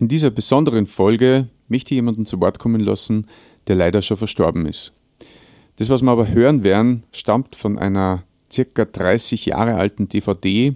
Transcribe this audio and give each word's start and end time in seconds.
In 0.00 0.08
dieser 0.08 0.30
besonderen 0.30 0.86
Folge 0.86 1.48
möchte 1.68 1.92
ich 1.92 1.96
jemanden 1.96 2.24
zu 2.24 2.40
Wort 2.40 2.58
kommen 2.58 2.80
lassen, 2.80 3.26
der 3.66 3.76
leider 3.76 4.00
schon 4.00 4.16
verstorben 4.16 4.64
ist. 4.64 4.94
Das, 5.76 5.90
was 5.90 6.00
wir 6.00 6.10
aber 6.10 6.26
hören 6.26 6.64
werden, 6.64 7.04
stammt 7.12 7.54
von 7.54 7.78
einer 7.78 8.24
circa 8.50 8.86
30 8.86 9.44
Jahre 9.44 9.74
alten 9.74 10.08
DVD 10.08 10.74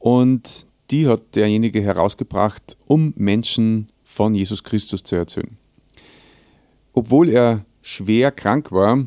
und 0.00 0.66
die 0.90 1.06
hat 1.06 1.36
derjenige 1.36 1.82
herausgebracht, 1.82 2.76
um 2.88 3.14
Menschen 3.16 3.92
von 4.02 4.34
Jesus 4.34 4.64
Christus 4.64 5.04
zu 5.04 5.14
erzählen. 5.14 5.56
Obwohl 6.94 7.28
er 7.28 7.64
schwer 7.80 8.32
krank 8.32 8.72
war, 8.72 9.06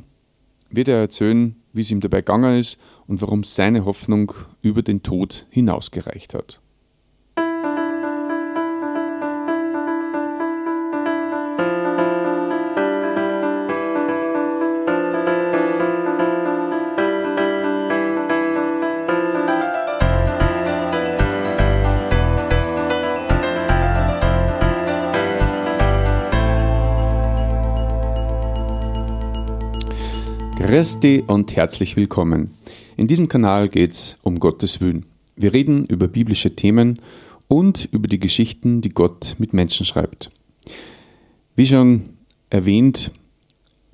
wird 0.70 0.88
er 0.88 1.00
erzählen, 1.00 1.58
wie 1.74 1.82
es 1.82 1.92
ihm 1.92 2.00
dabei 2.00 2.22
gegangen 2.22 2.58
ist 2.58 2.80
und 3.06 3.22
warum 3.22 3.44
seine 3.44 3.84
Hoffnung 3.84 4.32
über 4.62 4.82
den 4.82 5.04
Tod 5.04 5.46
hinausgereicht 5.50 6.34
hat. 6.34 6.62
Christi 30.58 31.22
und 31.28 31.56
herzlich 31.56 31.98
willkommen. 31.98 32.56
In 32.96 33.08
diesem 33.08 33.28
Kanal 33.28 33.68
geht 33.68 33.92
es 33.92 34.18
um 34.24 34.40
Gottes 34.40 34.80
Willen. 34.80 35.06
Wir 35.36 35.54
reden 35.54 35.86
über 35.86 36.08
biblische 36.08 36.56
Themen 36.56 37.02
und 37.50 37.90
über 37.92 38.08
die 38.08 38.20
Geschichten, 38.20 38.80
die 38.80 38.90
Gott 38.90 39.36
mit 39.38 39.54
Menschen 39.54 39.86
schreibt. 39.86 40.32
Wie 41.58 41.66
schon 41.66 42.10
erwähnt, 42.50 43.12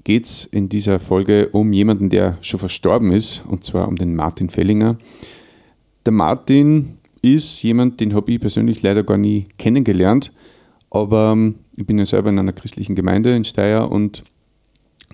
geht 0.04 0.26
es 0.26 0.46
in 0.46 0.70
dieser 0.70 1.00
Folge 1.00 1.50
um 1.50 1.74
jemanden, 1.74 2.10
der 2.10 2.38
schon 2.42 2.60
verstorben 2.60 3.12
ist, 3.12 3.44
und 3.48 3.64
zwar 3.64 3.88
um 3.88 3.96
den 3.96 4.16
Martin 4.16 4.50
Fellinger. 4.50 4.98
Der 6.06 6.14
Martin 6.14 7.00
ist 7.24 7.64
jemand, 7.64 8.00
den 8.00 8.14
habe 8.14 8.32
ich 8.32 8.40
persönlich 8.40 8.84
leider 8.84 9.04
gar 9.04 9.18
nie 9.18 9.48
kennengelernt, 9.58 10.32
aber 10.92 11.32
ähm, 11.34 11.56
ich 11.76 11.88
bin 11.88 11.98
ja 11.98 12.06
selber 12.06 12.30
in 12.30 12.38
einer 12.38 12.54
christlichen 12.54 12.96
Gemeinde 12.96 13.36
in 13.36 13.46
Steyr 13.46 13.90
und 13.92 14.24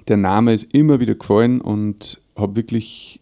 der 0.08 0.18
Name 0.18 0.54
ist 0.54 0.74
immer 0.74 1.00
wieder 1.00 1.16
gefallen 1.16 1.62
und 1.62 2.22
habe 2.36 2.56
wirklich 2.56 3.22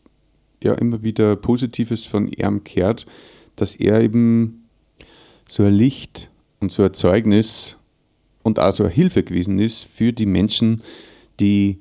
ja 0.64 0.74
immer 0.74 1.04
wieder 1.04 1.36
Positives 1.36 2.06
von 2.06 2.28
ihm 2.28 2.64
gehört, 2.64 3.06
dass 3.56 3.76
er 3.76 4.02
eben 4.02 4.68
so 5.48 5.64
ein 5.64 5.74
Licht 5.74 6.30
und 6.60 6.72
so 6.72 6.84
ein 6.84 6.94
Zeugnis 6.94 7.78
und 8.44 8.60
auch 8.60 8.72
so 8.72 8.84
eine 8.84 8.94
Hilfe 8.94 9.24
gewesen 9.24 9.60
ist 9.60 9.84
für 9.84 10.14
die 10.14 10.26
Menschen, 10.26 10.82
die 11.40 11.80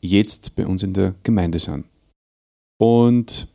jetzt 0.00 0.54
bei 0.56 0.66
uns 0.66 0.82
in 0.82 0.94
der 0.94 1.14
Gemeinde 1.22 1.58
sind. 1.58 1.86
Und 2.78 3.48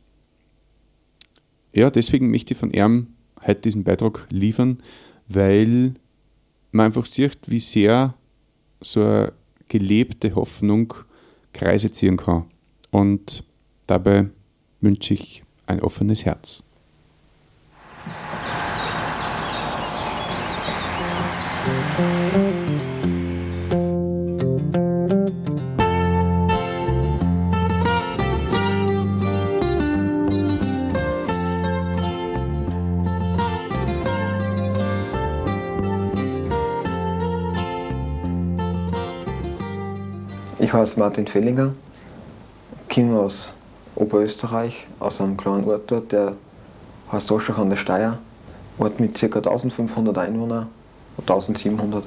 ja, 1.72 1.90
deswegen 1.90 2.30
möchte 2.30 2.52
ich 2.54 2.60
von 2.60 2.70
ihm 2.70 3.08
heute 3.46 3.62
diesen 3.62 3.84
Beitrag 3.84 4.26
liefern, 4.30 4.82
weil 5.28 5.94
man 6.70 6.86
einfach 6.86 7.06
sieht, 7.06 7.38
wie 7.46 7.60
sehr 7.60 8.14
so 8.80 9.02
ein 9.02 9.32
gelebte 9.68 10.34
Hoffnung 10.34 10.94
Kreise 11.52 11.92
ziehen 11.92 12.16
kann. 12.16 12.46
Und 12.90 13.44
dabei 13.86 14.28
wünsche 14.80 15.14
ich 15.14 15.44
ein 15.66 15.80
offenes 15.80 16.24
Herz. 16.24 16.62
Ich 40.72 40.78
heiße 40.78 40.98
Martin 40.98 41.26
Fellinger, 41.26 41.74
komme 42.90 43.20
aus 43.20 43.52
Oberösterreich, 43.94 44.86
aus 45.00 45.20
einem 45.20 45.36
kleinen 45.36 45.64
Ort 45.64 45.90
dort, 45.90 46.12
der 46.12 46.34
heißt 47.12 47.30
Oschach 47.30 47.58
an 47.58 47.68
der 47.68 47.76
Steier. 47.76 48.18
Ort 48.78 48.98
mit 48.98 49.12
ca. 49.20 49.26
1500 49.26 50.16
Einwohnern, 50.16 50.68
1700. 51.18 52.02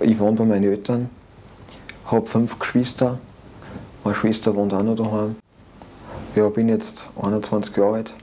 Ich 0.00 0.18
wohne 0.18 0.38
bei 0.38 0.46
meinen 0.46 0.64
Eltern, 0.64 1.10
habe 2.06 2.26
fünf 2.26 2.58
Geschwister. 2.58 3.18
Meine 4.02 4.14
Schwester 4.14 4.54
wohnt 4.54 4.72
auch 4.72 4.82
noch 4.82 4.96
daheim. 4.96 5.36
Ja, 6.34 6.48
bin 6.48 6.70
jetzt 6.70 7.06
21 7.20 7.76
Jahre 7.76 7.96
alt. 7.96 8.14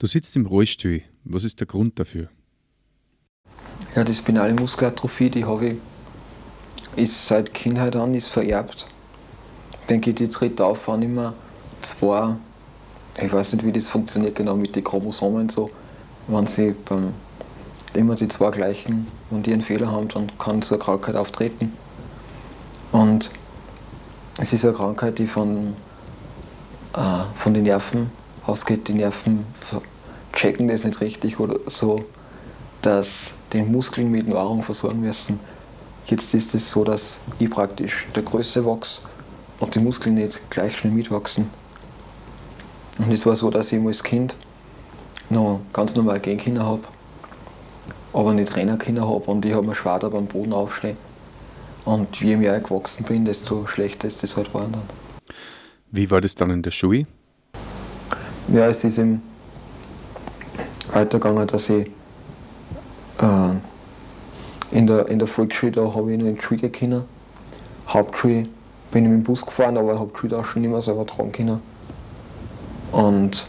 Du 0.00 0.08
sitzt 0.08 0.34
im 0.34 0.46
Rollstuhl. 0.46 1.02
Was 1.22 1.44
ist 1.44 1.60
der 1.60 1.68
Grund 1.68 2.00
dafür? 2.00 2.26
Ja, 3.94 4.02
die 4.02 4.12
spinale 4.12 4.54
Muskelatrophie, 4.54 5.30
die 5.30 5.44
habe 5.44 5.66
ich 5.66 5.74
ist 6.98 7.28
seit 7.28 7.54
Kindheit 7.54 7.96
an 7.96 8.14
ist 8.14 8.30
vererbt. 8.30 8.86
Denke 9.88 10.10
ich, 10.10 10.16
die 10.16 10.28
tritt 10.28 10.60
auf, 10.60 10.88
wenn 10.88 11.02
immer 11.02 11.34
zwei, 11.80 12.36
ich 13.22 13.32
weiß 13.32 13.52
nicht, 13.52 13.64
wie 13.64 13.72
das 13.72 13.88
funktioniert 13.88 14.34
genau 14.34 14.56
mit 14.56 14.76
den 14.76 14.84
Chromosomen 14.84 15.48
so, 15.48 15.70
wenn 16.26 16.46
sie 16.46 16.74
beim, 16.84 17.14
immer 17.94 18.16
die 18.16 18.28
zwei 18.28 18.50
gleichen, 18.50 19.06
wenn 19.30 19.42
die 19.42 19.52
einen 19.52 19.62
Fehler 19.62 19.90
haben, 19.90 20.08
dann 20.08 20.30
kann 20.38 20.60
so 20.62 20.74
eine 20.74 20.84
Krankheit 20.84 21.16
auftreten. 21.16 21.72
Und 22.92 23.30
es 24.38 24.52
ist 24.52 24.64
eine 24.64 24.74
Krankheit, 24.74 25.18
die 25.18 25.26
von, 25.26 25.74
äh, 26.94 27.00
von 27.34 27.54
den 27.54 27.64
Nerven 27.64 28.10
ausgeht. 28.46 28.88
Die 28.88 28.94
Nerven 28.94 29.46
checken 30.32 30.68
das 30.68 30.84
nicht 30.84 31.00
richtig 31.00 31.40
oder 31.40 31.58
so, 31.66 32.04
dass 32.82 33.32
den 33.52 33.72
Muskeln 33.72 34.10
mit 34.10 34.26
Nahrung 34.26 34.62
versorgen 34.62 35.00
müssen 35.00 35.40
Jetzt 36.08 36.32
ist 36.32 36.54
es 36.54 36.70
so, 36.70 36.84
dass 36.84 37.18
ich 37.38 37.50
praktisch 37.50 38.08
der 38.14 38.22
Größe 38.22 38.64
wachse 38.64 39.02
und 39.60 39.74
die 39.74 39.78
Muskeln 39.78 40.14
nicht 40.14 40.40
gleich 40.48 40.78
schnell 40.78 40.94
mitwachsen. 40.94 41.50
Und 42.98 43.12
es 43.12 43.26
war 43.26 43.36
so, 43.36 43.50
dass 43.50 43.72
ich 43.72 43.84
als 43.84 44.02
Kind 44.02 44.34
noch 45.28 45.60
ganz 45.74 45.94
normal 45.94 46.18
Gehkinder 46.18 46.64
habe, 46.64 46.82
aber 48.14 48.32
nicht 48.32 48.50
Trainerkinder 48.50 49.02
habe 49.02 49.30
und 49.30 49.44
ich 49.44 49.52
habe 49.52 49.66
mir 49.66 49.74
schwer 49.74 49.98
beim 49.98 50.26
Boden 50.26 50.54
aufstehen. 50.54 50.96
Und 51.84 52.16
je 52.20 52.38
mehr 52.38 52.56
ich 52.56 52.64
gewachsen 52.64 53.04
bin, 53.04 53.26
desto 53.26 53.66
schlechter 53.66 54.08
ist 54.08 54.22
das 54.22 54.34
halt 54.34 54.48
geworden 54.48 54.72
dann. 54.72 55.36
Wie 55.90 56.10
war 56.10 56.22
das 56.22 56.34
dann 56.34 56.50
in 56.50 56.62
der 56.62 56.70
Schule? 56.70 57.06
Ja, 58.50 58.66
es 58.66 58.82
ist 58.82 58.96
eben 58.96 59.22
weitergegangen, 60.90 61.46
dass 61.46 61.68
ich 61.68 61.90
in 64.78 64.86
der, 64.86 65.08
in 65.08 65.18
der 65.18 65.26
Volksschule, 65.26 65.92
habe 65.92 66.12
ich 66.12 66.18
noch 66.18 66.26
in 66.26 66.36
die 66.36 66.40
Schule 66.40 66.68
gehen. 66.68 67.02
Hauptschule 67.88 68.48
bin 68.92 69.04
ich 69.04 69.10
mit 69.10 69.20
dem 69.20 69.22
Bus 69.24 69.44
gefahren, 69.44 69.76
aber 69.76 69.98
Hauptschule 69.98 70.38
auch 70.38 70.44
schon 70.44 70.62
nicht 70.62 70.70
mehr 70.70 70.80
selber 70.80 71.04
tragen 71.04 71.32
können. 71.32 71.60
Und 72.92 73.48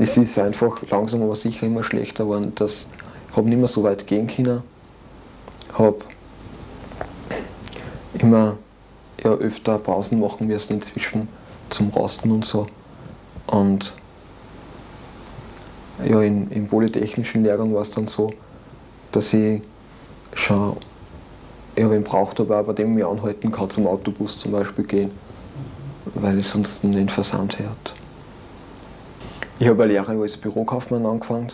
es 0.00 0.16
ist 0.16 0.36
einfach 0.36 0.82
langsam 0.90 1.22
aber 1.22 1.36
sicher 1.36 1.68
immer 1.68 1.84
schlechter 1.84 2.24
geworden. 2.24 2.52
Dass 2.56 2.88
ich 3.30 3.36
habe 3.36 3.48
nicht 3.48 3.58
mehr 3.58 3.68
so 3.68 3.84
weit 3.84 4.04
gehen 4.08 4.26
können. 4.26 4.64
Habe 5.74 5.98
immer 8.14 8.56
ja, 9.22 9.30
öfter 9.30 9.78
Pausen 9.78 10.18
machen 10.18 10.48
müssen 10.48 10.72
inzwischen 10.72 11.28
zum 11.70 11.90
Rasten 11.90 12.32
und 12.32 12.44
so. 12.44 12.66
Und 13.46 13.94
ja, 16.04 16.20
in, 16.20 16.50
im 16.50 16.66
polytechnischen 16.66 17.44
Lehrgang 17.44 17.72
war 17.72 17.82
es 17.82 17.92
dann 17.92 18.08
so, 18.08 18.32
dass 19.12 19.32
ich 19.32 19.62
schon 20.34 20.76
ich 21.78 21.84
habe 21.84 21.94
ihn 21.94 22.02
braucht, 22.02 22.40
aber 22.40 22.60
bei 22.64 22.72
dem 22.72 22.98
ich 22.98 23.06
anhalten 23.06 23.52
kann, 23.52 23.70
zum 23.70 23.86
Autobus 23.86 24.36
zum 24.36 24.50
Beispiel 24.50 24.84
gehen, 24.84 25.10
weil 26.14 26.36
ich 26.40 26.48
sonst 26.48 26.82
nicht 26.82 27.12
versammelt 27.12 27.56
hat. 27.60 27.94
Ich 29.60 29.68
habe 29.68 29.84
eine 29.84 29.92
Lehre 29.92 30.20
als 30.20 30.36
Bürokaufmann 30.36 31.06
angefangen, 31.06 31.52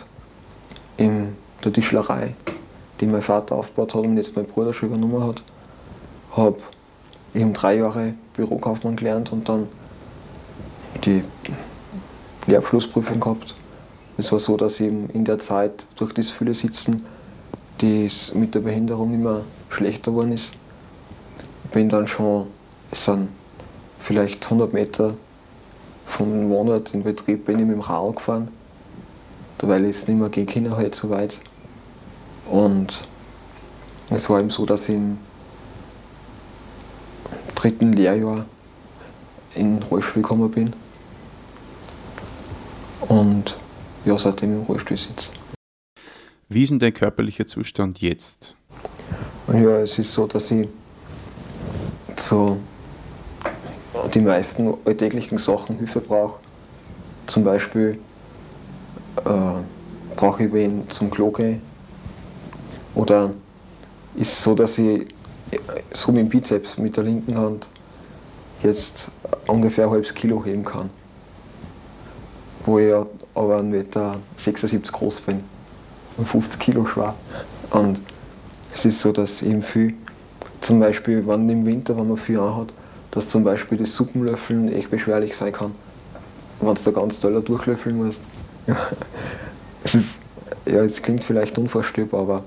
in 0.97 1.35
der 1.63 1.71
Tischlerei, 1.71 2.33
die 2.99 3.05
mein 3.05 3.21
Vater 3.21 3.53
aufgebaut 3.53 3.93
hat 3.93 4.01
und 4.01 4.17
jetzt 4.17 4.35
mein 4.35 4.47
Bruder 4.47 4.73
schon 4.73 4.89
übernommen 4.89 5.23
hat. 5.23 5.43
Habe 6.31 6.57
eben 7.35 7.53
drei 7.53 7.77
Jahre 7.77 8.15
Bürokaufmann 8.33 8.95
gelernt 8.95 9.31
und 9.31 9.47
dann 9.47 9.67
die 11.03 11.23
Lehrabschlussprüfung 12.47 13.19
gehabt. 13.19 13.53
Es 14.17 14.31
war 14.31 14.39
so, 14.39 14.57
dass 14.57 14.79
ich 14.79 14.87
in 14.87 15.23
der 15.23 15.37
Zeit 15.37 15.85
durch 15.97 16.13
das 16.13 16.31
viele 16.31 16.55
Sitzen 16.55 17.05
das 17.79 18.33
mit 18.33 18.55
der 18.55 18.61
Behinderung 18.61 19.13
immer 19.13 19.41
schlechter 19.69 20.11
geworden 20.11 20.31
ist. 20.31 20.53
Bin 21.71 21.89
dann 21.89 22.07
schon, 22.07 22.47
es 22.91 23.05
sind 23.05 23.29
vielleicht 23.99 24.45
100 24.45 24.71
Meter 24.73 25.15
vom 26.05 26.49
Wohnort 26.49 26.93
in 26.93 27.03
Betrieb, 27.03 27.45
bin 27.45 27.59
ich 27.59 27.65
mit 27.65 27.75
dem 27.75 27.81
Rad 27.81 28.15
gefahren, 28.15 28.49
weil 29.61 29.85
ich 29.85 29.97
es 29.97 30.07
nicht 30.07 30.19
mehr 30.19 30.29
gehen 30.29 30.45
können 30.45 30.75
halt 30.75 30.95
so 30.95 31.09
weit. 31.09 31.39
Und 32.49 33.01
es 34.11 34.29
war 34.29 34.39
eben 34.39 34.51
so, 34.51 34.65
dass 34.65 34.87
ich 34.87 34.95
im 34.95 35.17
dritten 37.55 37.93
Lehrjahr 37.93 38.45
in 39.55 39.79
den 39.79 39.83
Rollstuhl 39.83 40.21
gekommen 40.21 40.51
bin. 40.51 40.73
Und 43.07 43.55
ja, 44.05 44.17
seitdem 44.17 44.53
im 44.53 44.63
Rollstuhl 44.63 44.97
sitze. 44.97 45.31
Wie 46.47 46.61
ist 46.61 46.69
denn 46.69 46.77
dein 46.77 46.93
körperlicher 46.93 47.47
Zustand 47.47 48.01
jetzt? 48.01 48.53
Ja, 49.51 49.79
es 49.79 49.97
ist 49.97 50.13
so, 50.13 50.27
dass 50.27 50.51
ich 50.51 50.67
so 52.17 52.57
die 54.13 54.19
meisten 54.19 54.75
alltäglichen 54.85 55.39
Sachen 55.39 55.77
Hilfe 55.77 56.01
brauche. 56.01 56.39
Zum 57.25 57.43
Beispiel 57.43 57.97
äh, 59.25 60.15
brauche 60.15 60.43
ich 60.43 60.53
wen 60.53 60.87
zum 60.91 61.09
Klo 61.09 61.31
gehen. 61.31 61.61
Oder 62.93 63.31
ist 64.15 64.33
es 64.33 64.43
so, 64.43 64.53
dass 64.53 64.77
ich 64.77 65.07
so 65.93 66.11
mit 66.11 66.21
dem 66.21 66.29
Bizeps 66.29 66.77
mit 66.77 66.95
der 66.95 67.05
linken 67.05 67.35
Hand 67.39 67.67
jetzt 68.61 69.09
ungefähr 69.47 69.85
ein 69.85 69.91
halbes 69.91 70.13
Kilo 70.13 70.45
heben 70.45 70.63
kann. 70.63 70.91
Wo 72.63 72.77
ich 72.77 72.93
aber 72.93 73.57
1,76 73.57 74.73
Meter 74.73 74.91
groß 74.91 75.21
bin 75.21 75.54
50 76.23 76.59
Kilo 76.59 76.85
schwer. 76.85 77.15
Und 77.71 77.99
es 78.73 78.85
ist 78.85 78.99
so, 78.99 79.11
dass 79.11 79.41
eben 79.41 79.61
viel, 79.61 79.93
zum 80.61 80.79
Beispiel 80.79 81.25
wenn 81.27 81.49
im 81.49 81.65
Winter, 81.65 81.97
wenn 81.97 82.07
man 82.07 82.17
viel 82.17 82.39
anhat, 82.39 82.71
dass 83.11 83.27
zum 83.29 83.43
Beispiel 83.43 83.77
das 83.77 83.95
Suppenlöffeln 83.95 84.71
echt 84.71 84.91
beschwerlich 84.91 85.35
sein 85.35 85.51
kann. 85.51 85.71
Wenn 86.61 86.73
du 86.73 86.81
da 86.81 86.91
ganz 86.91 87.19
doll 87.19 87.41
durchlöffeln 87.41 87.97
musst. 87.97 88.21
Ja. 88.67 88.77
Es, 89.83 89.93
ist, 89.93 90.05
ja, 90.65 90.83
es 90.83 90.99
klingt 91.03 91.23
vielleicht 91.23 91.59
unvorstellbar, 91.59 92.21
aber 92.21 92.43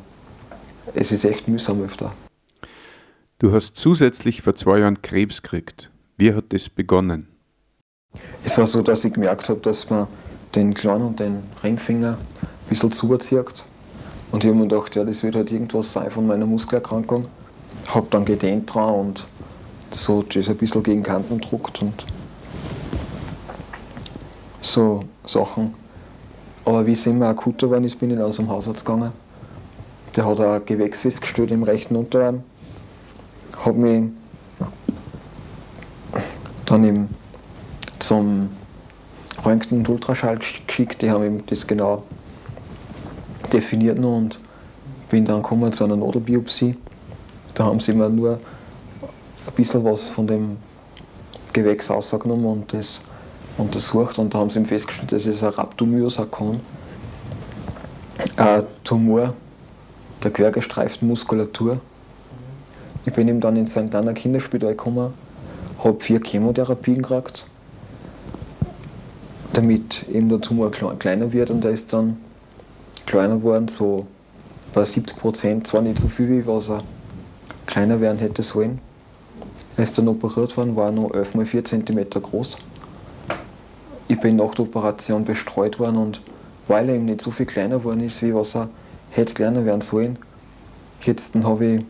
es 0.94 1.12
ist 1.12 1.24
echt 1.24 1.46
mühsam 1.46 1.80
öfter. 1.80 2.12
Du 3.38 3.52
hast 3.52 3.76
zusätzlich 3.76 4.42
vor 4.42 4.56
zwei 4.56 4.80
Jahren 4.80 5.00
Krebs 5.00 5.42
gekriegt. 5.42 5.92
Wie 6.16 6.34
hat 6.34 6.46
das 6.48 6.68
begonnen? 6.68 7.28
Es 8.44 8.58
war 8.58 8.66
so, 8.66 8.82
dass 8.82 9.04
ich 9.04 9.14
gemerkt 9.14 9.48
habe, 9.48 9.60
dass 9.60 9.88
man 9.90 10.08
den 10.56 10.74
kleinen 10.74 11.06
und 11.06 11.20
den 11.20 11.44
Ringfinger 11.62 12.18
bisschen 12.68 12.92
zuzieht. 12.92 13.64
Und 14.30 14.44
ich 14.44 14.50
habe 14.50 14.58
mir 14.58 14.68
gedacht, 14.68 14.94
ja, 14.94 15.04
das 15.04 15.22
wird 15.22 15.34
halt 15.34 15.50
irgendwas 15.50 15.92
sein 15.92 16.10
von 16.10 16.26
meiner 16.26 16.46
Muskelerkrankung. 16.46 17.26
Habe 17.88 18.06
dann 18.10 18.24
gedehnt 18.24 18.72
dran 18.72 18.94
und 18.94 19.26
so 19.90 20.22
das 20.22 20.48
ein 20.48 20.56
bisschen 20.56 20.82
gegen 20.82 21.02
Kanten 21.02 21.40
druckt 21.40 21.80
und 21.80 22.04
so 24.60 25.04
Sachen. 25.24 25.74
Aber 26.64 26.86
wie 26.86 26.92
es 26.92 27.06
immer 27.06 27.28
akuter 27.28 27.66
geworden 27.68 27.84
ist, 27.84 27.98
bin 27.98 28.10
ich 28.10 28.18
dann 28.18 28.30
zum 28.30 28.50
Hausarzt 28.50 28.84
gegangen. 28.84 29.12
Der 30.14 30.26
hat 30.26 30.40
ein 30.40 30.64
Gewächs 30.66 31.02
festgestellt 31.02 31.50
im 31.50 31.62
rechten 31.62 31.96
Unterarm. 31.96 32.42
Hat 33.56 33.74
mich 33.74 34.04
dann 36.66 36.84
eben 36.84 37.08
zum 37.98 38.50
Röntgen 39.44 39.78
und 39.78 39.88
Ultraschall 39.88 40.38
geschickt. 40.66 41.00
Die 41.00 41.10
haben 41.10 41.24
ihm 41.24 41.46
das 41.46 41.66
genau 41.66 42.02
definiert 43.52 43.98
noch 43.98 44.16
und 44.16 44.38
bin 45.10 45.24
dann 45.24 45.42
gekommen 45.42 45.72
zu 45.72 45.84
einer 45.84 45.96
Nodelbiopsie. 45.96 46.76
Da 47.54 47.64
haben 47.64 47.80
sie 47.80 47.92
mir 47.92 48.08
nur 48.08 48.34
ein 48.34 49.52
bisschen 49.54 49.84
was 49.84 50.08
von 50.08 50.26
dem 50.26 50.58
Gewächs 51.52 51.90
rausgenommen 51.90 52.46
und 52.46 52.72
das 52.72 53.00
untersucht 53.56 54.18
und 54.18 54.34
da 54.34 54.38
haben 54.38 54.50
sie 54.50 54.64
festgestellt, 54.64 55.12
dass 55.12 55.26
es 55.26 55.42
ein 55.42 55.50
Rhabdomyosarkom, 55.50 56.60
ein 58.36 58.64
Tumor 58.84 59.34
der 60.22 60.30
quergestreiften 60.30 61.08
Muskulatur. 61.08 61.80
Ich 63.06 63.12
bin 63.12 63.28
ihm 63.28 63.40
dann 63.40 63.56
in 63.56 63.66
St. 63.66 63.94
Anna 63.94 64.12
Kinderspital 64.12 64.70
gekommen, 64.70 65.14
habe 65.82 66.00
vier 66.00 66.20
Chemotherapien 66.22 67.02
gekriegt, 67.02 67.46
damit 69.52 70.08
eben 70.08 70.28
der 70.28 70.40
Tumor 70.40 70.70
kleiner 70.70 71.32
wird 71.32 71.50
und 71.50 71.64
er 71.64 71.70
ist 71.70 71.92
dann 71.92 72.18
kleiner 73.08 73.36
geworden, 73.36 73.68
so 73.68 74.06
bei 74.74 74.84
70 74.84 75.18
Prozent, 75.18 75.66
zwar 75.66 75.80
nicht 75.80 75.98
so 75.98 76.08
viel, 76.08 76.28
wie 76.28 76.46
was 76.46 76.68
er 76.68 76.82
kleiner 77.66 78.00
werden 78.00 78.18
hätte 78.18 78.42
sollen. 78.42 78.80
Er 79.76 79.84
ist 79.84 79.96
dann 79.96 80.08
operiert 80.08 80.56
worden, 80.56 80.76
war 80.76 80.92
nur 80.92 81.14
11 81.14 81.34
mal 81.34 81.46
4 81.46 81.64
cm 81.64 82.10
groß. 82.10 82.58
Ich 84.08 84.20
bin 84.20 84.36
nach 84.36 84.54
der 84.54 84.66
Operation 84.66 85.24
bestreut 85.24 85.78
worden 85.78 85.96
und 85.96 86.20
weil 86.66 86.88
er 86.88 86.96
eben 86.96 87.06
nicht 87.06 87.22
so 87.22 87.30
viel 87.30 87.46
kleiner 87.46 87.78
geworden 87.78 88.00
ist, 88.00 88.22
wie 88.22 88.34
was 88.34 88.54
er 88.54 88.68
hätte 89.10 89.32
kleiner 89.34 89.64
werden 89.64 89.80
sollen, 89.80 90.18
jetzt 91.02 91.34
habe 91.34 91.64
ich, 91.64 91.84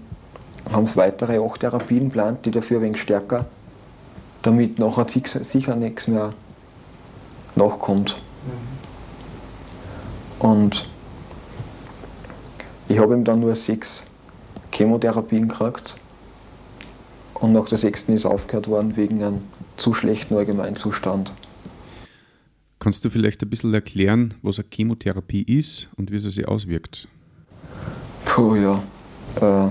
haben 0.73 0.85
es 0.85 0.97
weitere 0.97 1.39
acht 1.39 1.61
Therapien 1.61 2.05
geplant, 2.05 2.47
die 2.47 2.53
dafür 2.53 2.79
ein 2.79 2.85
wenig 2.85 3.01
stärker, 3.01 3.47
damit 4.43 4.79
nachher 4.79 5.07
sicher 5.09 5.75
nichts 5.75 6.07
mehr 6.07 6.33
nachkommt. 7.57 8.17
Und 10.39 10.89
ich 12.89 12.99
habe 12.99 13.15
ihm 13.15 13.25
dann 13.25 13.41
nur 13.41 13.55
sechs 13.55 14.05
Chemotherapien 14.73 15.49
gekriegt 15.49 15.97
und 17.35 17.53
nach 17.53 17.69
der 17.69 17.79
sechsten 17.79 18.13
ist 18.13 18.27
aufgehört 18.27 18.69
worden 18.69 18.97
wegen 18.97 19.23
einem 19.23 19.43
zu 19.77 19.95
schlechten 19.95 20.37
Allgemeinzustand. 20.37 21.33
Kannst 22.79 23.05
du 23.05 23.11
vielleicht 23.11 23.43
ein 23.43 23.51
bisschen 23.51 23.75
erklären, 23.75 24.35
was 24.43 24.59
eine 24.59 24.69
Chemotherapie 24.73 25.43
ist 25.43 25.89
und 25.97 26.11
wie 26.11 26.19
sie 26.19 26.31
sich 26.31 26.49
auswirkt? 26.49 27.09
Puh, 28.25 28.55
ja. 28.57 28.83
Äh, 29.41 29.71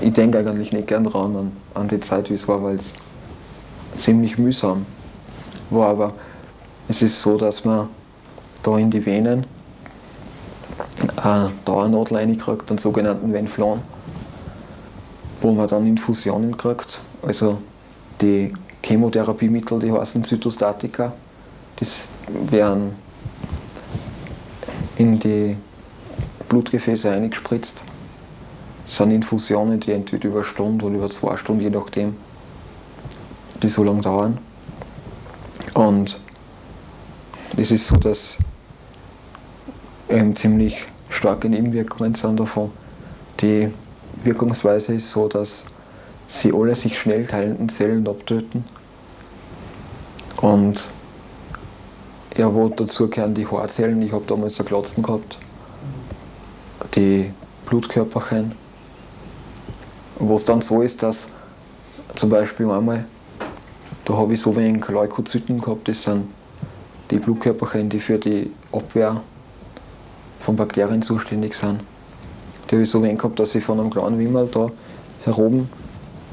ich 0.00 0.12
denke 0.12 0.38
eigentlich 0.38 0.72
nicht 0.72 0.86
gern 0.86 1.04
dran 1.04 1.36
an, 1.36 1.52
an 1.74 1.88
die 1.88 2.00
Zeit, 2.00 2.30
wie 2.30 2.34
es 2.34 2.46
war, 2.48 2.62
weil 2.62 2.76
es 2.76 2.92
ziemlich 3.96 4.38
mühsam 4.38 4.86
war. 5.70 5.88
Aber 5.88 6.14
es 6.88 7.02
ist 7.02 7.20
so, 7.20 7.36
dass 7.36 7.64
man 7.64 7.88
da 8.62 8.78
in 8.78 8.90
die 8.90 9.04
Venen 9.04 9.44
eine 11.22 11.52
Dauernadel 11.64 12.16
reinkriegt, 12.16 12.70
einen 12.70 12.78
sogenannten 12.78 13.32
Venflon, 13.32 13.82
wo 15.40 15.52
man 15.52 15.68
dann 15.68 15.86
Infusionen 15.86 16.56
kriegt. 16.56 17.00
Also 17.22 17.58
die 18.20 18.52
Chemotherapiemittel, 18.82 19.78
die 19.78 19.92
heißen 19.92 20.24
Zytostatika, 20.24 21.12
das 21.76 22.10
werden 22.28 22.94
in 24.96 25.18
die 25.18 25.56
Blutgefäße 26.48 27.10
eingespritzt. 27.10 27.84
Das 28.86 28.96
sind 28.96 29.12
Infusionen, 29.12 29.80
die 29.80 29.92
entweder 29.92 30.28
über 30.28 30.44
Stunden 30.44 30.82
oder 30.82 30.96
über 30.96 31.10
zwei 31.10 31.36
Stunden, 31.36 31.62
je 31.62 31.70
nachdem, 31.70 32.16
die 33.62 33.68
so 33.68 33.84
lange 33.84 34.00
dauern. 34.00 34.38
Und 35.74 36.18
es 37.56 37.70
ist 37.70 37.86
so, 37.86 37.96
dass 37.96 38.38
ähm, 40.08 40.34
ziemlich 40.34 40.86
starke 41.20 41.50
Nebenwirkungen 41.50 42.14
sind 42.14 42.40
davon. 42.40 42.70
Die 43.40 43.70
Wirkungsweise 44.24 44.94
ist 44.94 45.10
so, 45.10 45.28
dass 45.28 45.66
sie 46.28 46.50
alle 46.50 46.74
sich 46.74 46.98
schnell 46.98 47.26
teilenden 47.26 47.68
Zellen 47.68 48.08
abtöten. 48.08 48.64
Und 50.40 50.88
ja, 52.38 52.54
wo 52.54 52.70
dazu 52.70 53.10
gehören 53.10 53.34
die 53.34 53.46
Haarzellen. 53.46 54.00
Ich 54.00 54.12
habe 54.12 54.24
damals 54.26 54.58
ein 54.60 54.64
Glotzen 54.64 55.02
gehabt. 55.02 55.38
Die 56.94 57.30
Blutkörperchen. 57.66 58.52
Wo 60.18 60.36
es 60.36 60.46
dann 60.46 60.62
so 60.62 60.80
ist, 60.80 61.02
dass 61.02 61.28
zum 62.14 62.30
Beispiel 62.30 62.70
einmal, 62.70 63.04
da 64.06 64.14
habe 64.16 64.32
ich 64.32 64.40
so 64.40 64.56
wenig 64.56 64.88
Leukozyten 64.88 65.60
gehabt, 65.60 65.86
das 65.86 66.02
sind 66.02 66.28
die 67.10 67.18
Blutkörperchen, 67.18 67.90
die 67.90 68.00
für 68.00 68.18
die 68.18 68.50
Abwehr 68.72 69.20
von 70.40 70.56
Bakterien 70.56 71.02
zuständig 71.02 71.54
sind. 71.54 71.80
Die 72.68 72.76
habe 72.76 72.82
ich 72.82 72.90
so 72.90 73.02
wenig 73.02 73.18
gehabt, 73.18 73.38
dass 73.38 73.54
ich 73.54 73.62
von 73.62 73.78
einem 73.78 73.90
kleinen 73.90 74.18
Wimmerl 74.18 74.48
da 74.48 74.68
heroben 75.24 75.68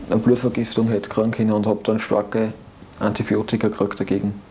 eine 0.10 0.20
Blutvergiftung 0.20 0.88
hätte 0.88 1.10
kriegen 1.10 1.32
können 1.32 1.52
und 1.52 1.68
habe 1.68 1.82
dann 1.84 2.00
starke 2.00 2.54
Antibiotika 3.00 3.68
gekriegt 3.68 4.00
dagegen. 4.00 4.42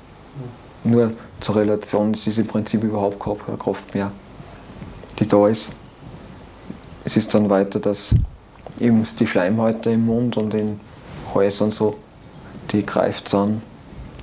Mhm. 0.85 0.91
Nur 0.91 1.11
zur 1.41 1.57
Relation 1.57 2.15
ist 2.15 2.27
es 2.27 2.39
im 2.39 2.47
Prinzip 2.47 2.85
überhaupt 2.85 3.19
keine 3.19 3.59
Kraft 3.59 3.95
mehr, 3.95 4.13
die 5.19 5.27
da 5.27 5.49
ist. 5.49 5.71
Es 7.05 7.17
ist 7.17 7.33
dann 7.35 7.49
weiter, 7.49 7.81
dass 7.81 8.15
eben 8.79 9.03
die 9.19 9.27
Schleimhäute 9.27 9.91
im 9.91 10.07
Mund 10.07 10.37
und 10.37 10.53
in 10.55 10.81
Hals 11.35 11.61
und 11.61 11.73
so, 11.73 11.97
die 12.73 12.85
greift 12.85 13.33
dann, 13.33 13.63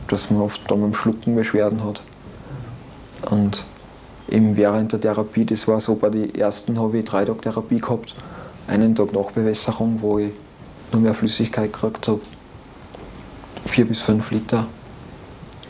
dass 0.07 0.29
man 0.29 0.41
oft 0.41 0.61
dann 0.69 0.81
beim 0.81 0.93
Schlucken 0.93 1.35
Beschwerden 1.35 1.83
hat. 1.83 2.01
Und 3.29 3.63
eben 4.29 4.55
während 4.55 4.91
der 4.91 5.01
Therapie, 5.01 5.45
das 5.45 5.67
war 5.67 5.81
so, 5.81 5.95
bei 5.95 6.09
den 6.09 6.33
ersten 6.35 6.79
habe 6.79 6.99
ich 6.99 7.05
drei 7.05 7.25
Tage 7.25 7.41
Therapie 7.41 7.79
gehabt, 7.79 8.15
einen 8.67 8.95
Tag 8.95 9.13
Nachbewässerung, 9.13 10.01
wo 10.01 10.19
ich 10.19 10.31
nur 10.91 11.01
mehr 11.01 11.13
Flüssigkeit 11.13 11.73
gekriegt 11.73 12.07
habe, 12.07 12.21
vier 13.65 13.85
bis 13.85 14.01
fünf 14.01 14.31
Liter. 14.31 14.67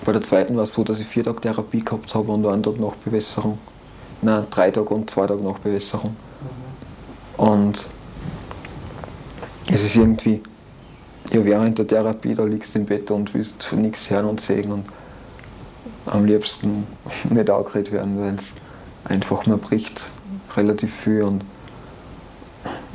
Bei 0.05 0.11
der 0.11 0.21
zweiten 0.21 0.55
war 0.55 0.63
es 0.63 0.73
so, 0.73 0.83
dass 0.83 0.99
ich 0.99 1.07
vier 1.07 1.23
Tage 1.23 1.41
Therapie 1.41 1.83
gehabt 1.83 2.13
habe 2.13 2.31
und 2.31 2.45
einen 2.45 2.63
Tag 2.63 2.79
Nachbewässerung. 2.79 3.57
nein, 4.21 4.45
drei 4.49 4.69
Tage 4.71 4.93
und 4.93 5.09
zwei 5.09 5.27
Tage 5.27 5.43
nach 5.43 5.59
Bewässerung. 5.59 6.15
Und 7.37 7.87
es 9.71 9.83
ist 9.83 9.95
irgendwie, 9.95 10.41
ja, 11.31 11.43
während 11.43 11.77
der 11.77 11.87
Therapie, 11.87 12.35
da 12.35 12.43
liegst 12.43 12.75
du 12.75 12.79
im 12.79 12.85
Bett 12.85 13.09
und 13.11 13.33
willst 13.33 13.63
von 13.63 13.81
nichts 13.81 14.09
hören 14.09 14.25
und 14.25 14.41
sehen 14.41 14.71
und 14.71 14.85
am 16.05 16.25
liebsten 16.25 16.87
nicht 17.29 17.49
angeredet 17.49 17.91
werden, 17.91 18.19
weil 18.19 18.35
es 18.35 18.51
einfach, 19.05 19.45
man 19.45 19.59
bricht 19.59 20.05
relativ 20.55 20.93
viel 20.93 21.23
und 21.23 21.43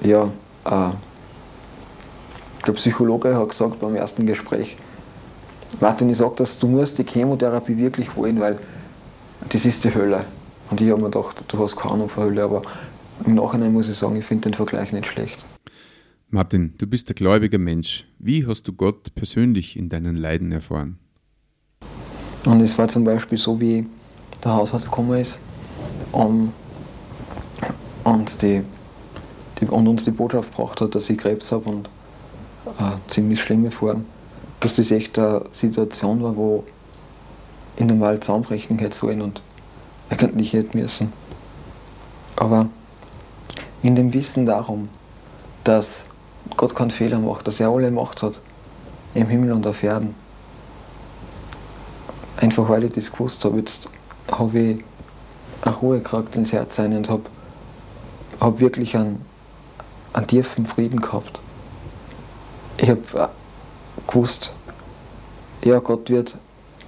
ja, 0.02 0.30
äh, 0.64 0.90
der 2.66 2.72
Psychologe 2.72 3.36
hat 3.36 3.48
gesagt 3.48 3.78
beim 3.78 3.94
ersten 3.94 4.26
Gespräch, 4.26 4.76
Martin, 5.80 6.10
ich 6.10 6.16
sage 6.16 6.34
das, 6.36 6.58
du 6.58 6.66
musst 6.66 6.98
die 6.98 7.04
Chemotherapie 7.04 7.76
wirklich 7.76 8.16
wollen, 8.16 8.40
weil 8.40 8.58
das 9.48 9.64
ist 9.64 9.84
die 9.84 9.94
Hölle. 9.94 10.24
Und 10.70 10.80
ich 10.80 10.90
habe 10.90 11.00
mir 11.00 11.10
gedacht, 11.10 11.42
du 11.48 11.58
hast 11.58 11.76
keine 11.76 11.94
Ahnung 11.94 12.08
von 12.08 12.24
Hölle, 12.24 12.42
aber 12.42 12.62
im 13.24 13.34
Nachhinein 13.34 13.72
muss 13.72 13.88
ich 13.88 13.96
sagen, 13.96 14.16
ich 14.16 14.24
finde 14.24 14.50
den 14.50 14.54
Vergleich 14.54 14.92
nicht 14.92 15.06
schlecht. 15.06 15.44
Martin, 16.30 16.74
du 16.76 16.86
bist 16.86 17.08
ein 17.10 17.14
gläubiger 17.14 17.58
Mensch. 17.58 18.06
Wie 18.18 18.46
hast 18.46 18.68
du 18.68 18.72
Gott 18.72 19.14
persönlich 19.14 19.76
in 19.76 19.88
deinen 19.88 20.16
Leiden 20.16 20.52
erfahren? 20.52 20.98
Und 22.48 22.62
es 22.62 22.78
war 22.78 22.88
zum 22.88 23.04
Beispiel 23.04 23.36
so, 23.36 23.60
wie 23.60 23.86
der 24.42 24.54
Hausarzt 24.54 24.90
gekommen 24.90 25.20
ist 25.20 25.38
um, 26.12 26.54
und, 28.04 28.40
die, 28.40 28.62
die, 29.60 29.66
und 29.66 29.86
uns 29.86 30.04
die 30.04 30.12
Botschaft 30.12 30.56
gebracht 30.56 30.80
hat, 30.80 30.94
dass 30.94 31.10
ich 31.10 31.18
Krebs 31.18 31.52
habe 31.52 31.68
und 31.68 31.90
eine 32.78 33.00
ziemlich 33.08 33.42
schlimme 33.42 33.70
Form. 33.70 34.06
Dass 34.60 34.76
das 34.76 34.90
echt 34.90 35.18
eine 35.18 35.44
Situation 35.52 36.22
war, 36.22 36.36
wo 36.36 36.64
ich 37.76 37.84
normal 37.84 38.18
zusammenbrechen 38.18 38.78
hätte 38.78 38.96
sollen 38.96 39.20
und 39.20 39.42
eigentlich 40.08 40.54
hätte 40.54 40.74
müssen. 40.74 41.12
Aber 42.36 42.70
in 43.82 43.94
dem 43.94 44.14
Wissen 44.14 44.46
darum, 44.46 44.88
dass 45.64 46.06
Gott 46.56 46.74
keinen 46.74 46.92
Fehler 46.92 47.18
macht, 47.18 47.46
dass 47.46 47.60
er 47.60 47.68
alle 47.68 47.90
Macht 47.90 48.22
hat, 48.22 48.40
im 49.12 49.26
Himmel 49.26 49.52
und 49.52 49.66
auf 49.66 49.82
Erden. 49.82 50.14
Einfach 52.40 52.68
weil 52.68 52.84
ich 52.84 52.92
das 52.92 53.10
gewusst 53.10 53.44
habe, 53.44 53.58
jetzt 53.58 53.88
habe 54.30 54.58
ich 54.58 54.84
eine 55.62 55.74
Ruhe 55.74 55.98
gekriegt 55.98 56.36
ins 56.36 56.52
Herz 56.52 56.78
rein 56.78 56.96
und 56.96 57.10
habe 57.10 57.24
hab 58.38 58.60
wirklich 58.60 58.96
einen, 58.96 59.24
einen 60.12 60.28
tiefen 60.28 60.64
Frieden 60.64 61.00
gehabt. 61.00 61.40
Ich 62.76 62.88
habe 62.88 63.00
äh, 63.14 63.26
gewusst, 64.06 64.52
ja, 65.64 65.80
Gott 65.80 66.10
wird 66.10 66.36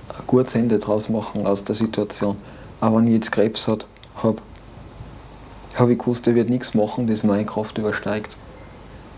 ein 0.08 0.24
gutes 0.28 0.54
Ende 0.54 0.78
draus 0.78 1.08
machen 1.08 1.44
aus 1.44 1.64
der 1.64 1.74
Situation. 1.74 2.36
Aber 2.80 2.98
wenn 2.98 3.08
ich 3.08 3.14
jetzt 3.14 3.32
Krebs 3.32 3.66
habe, 3.66 3.84
habe 4.22 5.92
ich 5.92 5.98
gewusst, 5.98 6.28
er 6.28 6.36
wird 6.36 6.48
nichts 6.48 6.74
machen, 6.74 7.08
das 7.08 7.24
meine 7.24 7.44
Kraft 7.44 7.76
übersteigt. 7.76 8.36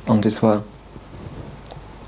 Und 0.07 0.25
das 0.25 0.43
war 0.43 0.65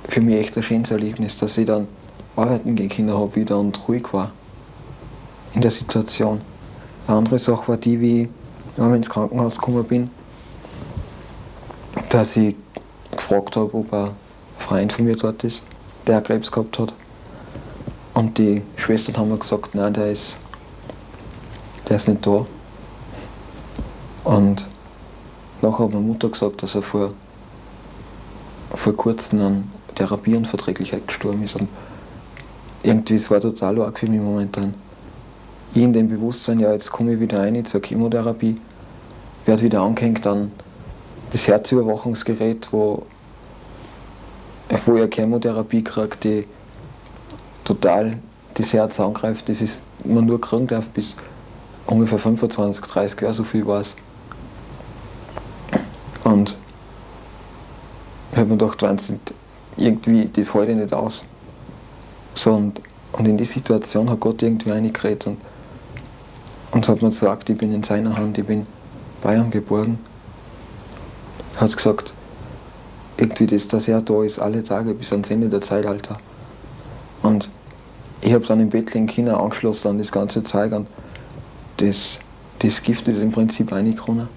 für 0.08 0.22
mich 0.22 0.36
echt 0.36 0.56
ein 0.56 0.62
schönes 0.62 0.90
Erlebnis, 0.90 1.36
dass 1.38 1.58
ich 1.58 1.66
dann 1.66 1.88
arbeiten 2.36 2.74
gehen 2.74 2.88
können 2.88 3.12
habe 3.12 3.34
wieder 3.34 3.58
und 3.58 3.88
ruhig 3.88 4.12
war 4.12 4.32
in 5.54 5.60
der 5.60 5.70
Situation. 5.70 6.40
Eine 7.06 7.18
andere 7.18 7.38
Sache 7.38 7.68
war 7.68 7.76
die, 7.76 8.00
wie 8.00 8.28
ich 8.76 8.78
ins 8.78 9.08
Krankenhaus 9.08 9.58
gekommen 9.58 9.84
bin, 9.84 10.10
dass 12.08 12.36
ich 12.36 12.56
gefragt 13.12 13.56
habe, 13.56 13.74
ob 13.74 13.92
ein 13.92 14.10
Freund 14.58 14.92
von 14.92 15.04
mir 15.04 15.16
dort 15.16 15.44
ist, 15.44 15.62
der 16.06 16.20
Krebs 16.20 16.50
gehabt 16.50 16.78
hat. 16.78 16.92
Und 18.14 18.38
die 18.38 18.62
Schwestern 18.76 19.16
haben 19.16 19.30
mir 19.30 19.38
gesagt, 19.38 19.74
nein, 19.74 19.92
der 19.92 20.10
ist, 20.10 20.36
der 21.88 21.96
ist 21.96 22.08
nicht 22.08 22.26
da. 22.26 22.46
Und 24.24 24.66
nachher 25.60 25.84
hat 25.84 25.92
meine 25.92 26.04
Mutter 26.04 26.28
gesagt, 26.28 26.62
dass 26.62 26.74
er 26.74 26.82
vor, 26.82 27.10
vor 28.74 28.96
kurzem 28.96 29.40
an 29.40 29.70
Therapieunverträglichkeit 29.94 31.06
gestorben 31.06 31.42
ist. 31.42 31.56
Und 31.56 31.68
irgendwie, 32.84 33.14
es 33.14 33.30
war 33.30 33.40
total 33.40 33.80
arg 33.80 33.98
für 33.98 34.06
mich 34.06 34.20
momentan. 34.20 34.74
Ich 35.74 35.82
in 35.82 35.92
dem 35.92 36.08
Bewusstsein, 36.08 36.60
ja, 36.60 36.72
jetzt 36.72 36.92
komme 36.92 37.14
ich 37.14 37.20
wieder 37.20 37.40
rein 37.40 37.64
zur 37.64 37.80
Chemotherapie, 37.82 38.56
werde 39.46 39.62
wieder 39.62 39.82
angehängt 39.82 40.26
an 40.26 40.52
das 41.32 41.48
Herzüberwachungsgerät, 41.48 42.68
wo, 42.70 43.06
wo 44.86 44.96
ich 44.96 45.14
Chemotherapie 45.14 45.82
kriege, 45.82 46.16
die 46.22 46.46
total 47.64 48.18
das 48.54 48.72
Herz 48.72 49.00
angreift. 49.00 49.48
Das 49.48 49.60
ist 49.60 49.82
man 50.04 50.26
nur 50.26 50.40
kriegen 50.40 50.66
darf 50.66 50.88
bis 50.88 51.16
ungefähr 51.86 52.18
25, 52.18 52.84
30 52.84 53.20
Jahre, 53.22 53.34
so 53.34 53.44
viel 53.44 53.66
war 53.66 53.80
es. 53.80 53.96
Und 56.22 56.56
ich 58.32 58.38
habe 58.38 58.50
mir 58.50 58.56
gedacht, 58.56 58.82
irgendwie, 59.76 60.28
das 60.32 60.54
halte 60.54 60.72
ich 60.72 60.78
nicht 60.78 60.92
aus. 60.92 61.24
So, 62.34 62.52
und, 62.54 62.80
und 63.12 63.26
in 63.26 63.36
die 63.36 63.44
Situation 63.44 64.10
hat 64.10 64.20
Gott 64.20 64.42
irgendwie 64.42 64.70
reingeredet 64.70 65.26
und, 65.26 65.38
und 66.72 66.88
hat 66.88 67.02
mir 67.02 67.10
gesagt, 67.10 67.48
ich 67.50 67.58
bin 67.58 67.72
in 67.72 67.82
seiner 67.82 68.16
Hand, 68.16 68.38
ich 68.38 68.44
bin 68.44 68.66
bei 69.22 69.36
ihm 69.36 69.50
geborgen. 69.50 69.98
Er 71.54 71.62
hat 71.62 71.76
gesagt, 71.76 72.12
irgendwie 73.16 73.46
das, 73.46 73.68
dass 73.68 73.86
er 73.86 74.00
da 74.00 74.22
ist, 74.24 74.38
alle 74.40 74.62
Tage 74.62 74.94
bis 74.94 75.12
ans 75.12 75.30
Ende 75.30 75.48
der 75.48 75.60
Zeitalter. 75.60 76.18
Und 77.22 77.48
ich 78.20 78.32
habe 78.32 78.44
dann 78.44 78.60
im 78.60 78.70
in 78.70 79.06
China 79.06 79.38
angeschlossen 79.38 79.88
an 79.88 79.98
das 79.98 80.10
ganze 80.10 80.42
Zeug 80.42 80.72
und 80.72 80.88
das, 81.76 82.18
das 82.58 82.82
Gift 82.82 83.06
ist 83.08 83.22
im 83.22 83.30
Prinzip 83.30 83.72
eine 83.72 83.94
Krone 83.94 84.28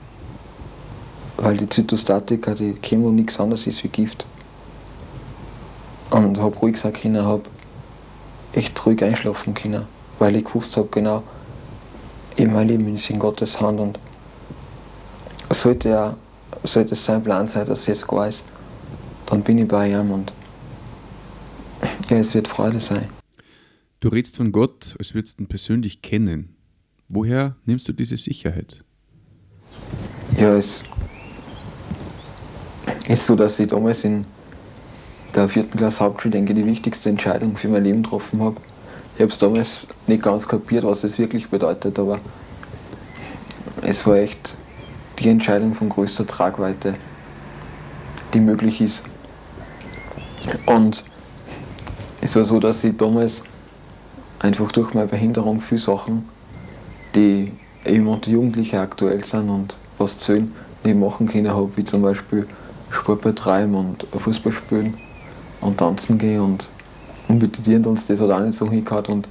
weil 1.38 1.56
die 1.56 1.70
Zytostatika, 1.70 2.56
die 2.56 2.74
Chemo 2.82 3.12
nichts 3.12 3.40
anderes 3.40 3.68
ist 3.68 3.84
wie 3.84 3.90
Gift. 3.90 4.26
Und 6.10 6.40
habe 6.40 6.56
ruhig 6.58 6.78
sein 6.78 6.94
können, 6.94 7.24
habe 7.24 7.44
echt 8.54 8.86
ruhig 8.86 9.04
einschlafen 9.04 9.54
können, 9.54 9.86
weil 10.20 10.36
ich 10.36 10.46
gewusst 10.46 10.78
habe, 10.78 10.88
genau, 10.90 11.24
in 12.36 12.54
mein 12.54 12.68
Leben 12.68 12.94
ist 12.94 13.10
in 13.10 13.20
Gottes 13.20 13.60
Hand 13.60 13.80
und 13.80 14.00
sollte, 15.50 15.90
er, 15.90 16.18
sollte 16.64 16.94
es 16.94 17.04
sein 17.04 17.24
Plan 17.24 17.48
sein, 17.48 17.66
dass 17.66 17.82
es 17.82 17.88
jetzt 17.88 18.08
gar 18.08 18.28
ist, 18.28 18.46
dann 19.26 19.44
bin 19.44 19.58
ich 19.58 19.68
bei 19.68 19.92
ihm 19.92 20.12
und 20.12 20.32
ja, 22.10 22.18
es 22.18 22.34
wird 22.34 22.48
Freude 22.48 22.80
sein. 22.80 23.08
Du 24.00 24.10
redest 24.10 24.38
von 24.38 24.52
Gott, 24.52 24.96
als 25.00 25.14
würdest 25.14 25.40
du 25.40 25.44
ihn 25.44 25.48
persönlich 25.48 26.02
kennen. 26.02 26.56
Woher 27.10 27.56
nimmst 27.66 27.88
du 27.88 27.94
diese 27.94 28.18
Sicherheit? 28.18 28.84
Ja, 30.38 30.56
es 30.56 30.84
ist 33.08 33.26
so, 33.26 33.36
dass 33.36 33.60
ich 33.60 33.68
damals 33.68 34.04
in 34.04 34.26
der 35.38 35.50
vierten 35.50 35.78
Klasse 35.78 36.04
Hauptschule, 36.04 36.32
denke 36.32 36.54
ich, 36.54 36.60
die 36.60 36.66
wichtigste 36.66 37.10
Entscheidung 37.10 37.56
für 37.56 37.70
mein 37.70 37.84
Leben 37.84 38.04
getroffen 38.04 38.42
habe. 38.42 38.58
Ich 39.16 39.22
habe 39.22 39.32
es 39.32 39.38
damals 39.38 39.88
nicht 40.08 40.24
ganz 40.24 40.48
kapiert, 40.48 40.84
was 40.84 41.04
es 41.04 41.20
wirklich 41.20 41.50
bedeutet, 41.50 41.98
aber 42.00 42.20
es 43.82 44.06
war 44.06 44.18
echt 44.18 44.56
die 45.20 45.30
Entscheidung 45.30 45.74
von 45.74 45.90
größter 45.90 46.26
Tragweite, 46.26 46.96
die 48.34 48.40
möglich 48.40 48.82
ist. 48.82 49.04
Und 50.66 51.04
es 52.22 52.36
war 52.36 52.46
so, 52.46 52.60
dass 52.60 52.84
ich 52.84 52.98
damals 52.98 53.44
einfach 54.40 54.72
durch 54.72 54.94
meine 54.94 55.08
Behinderung 55.08 55.60
viele 55.60 55.82
Sachen, 55.82 56.28
die 57.16 57.54
eben 57.86 58.08
unter 58.08 58.30
Jugendlichen 58.30 58.78
aktuell 58.78 59.24
sind 59.24 59.50
und 59.50 59.78
was 59.98 60.18
zählen, 60.18 60.54
nicht 60.84 60.98
machen 60.98 61.28
können 61.28 61.50
habe, 61.50 61.76
wie 61.76 61.84
zum 61.84 62.02
Beispiel 62.02 62.48
Sport 62.90 63.22
betreiben 63.22 63.76
und 63.76 64.06
Fußball 64.16 64.52
spielen 64.52 64.98
und 65.62 65.78
tanzen 65.78 66.18
gehen 66.18 66.42
und, 66.42 66.70
meditieren 67.28 67.86
uns, 67.86 68.06
das 68.06 68.22
hat 68.22 68.32
auch 68.32 68.40
nicht 68.40 68.58
so 68.58 68.70
hingehört 68.70 69.10
und 69.10 69.28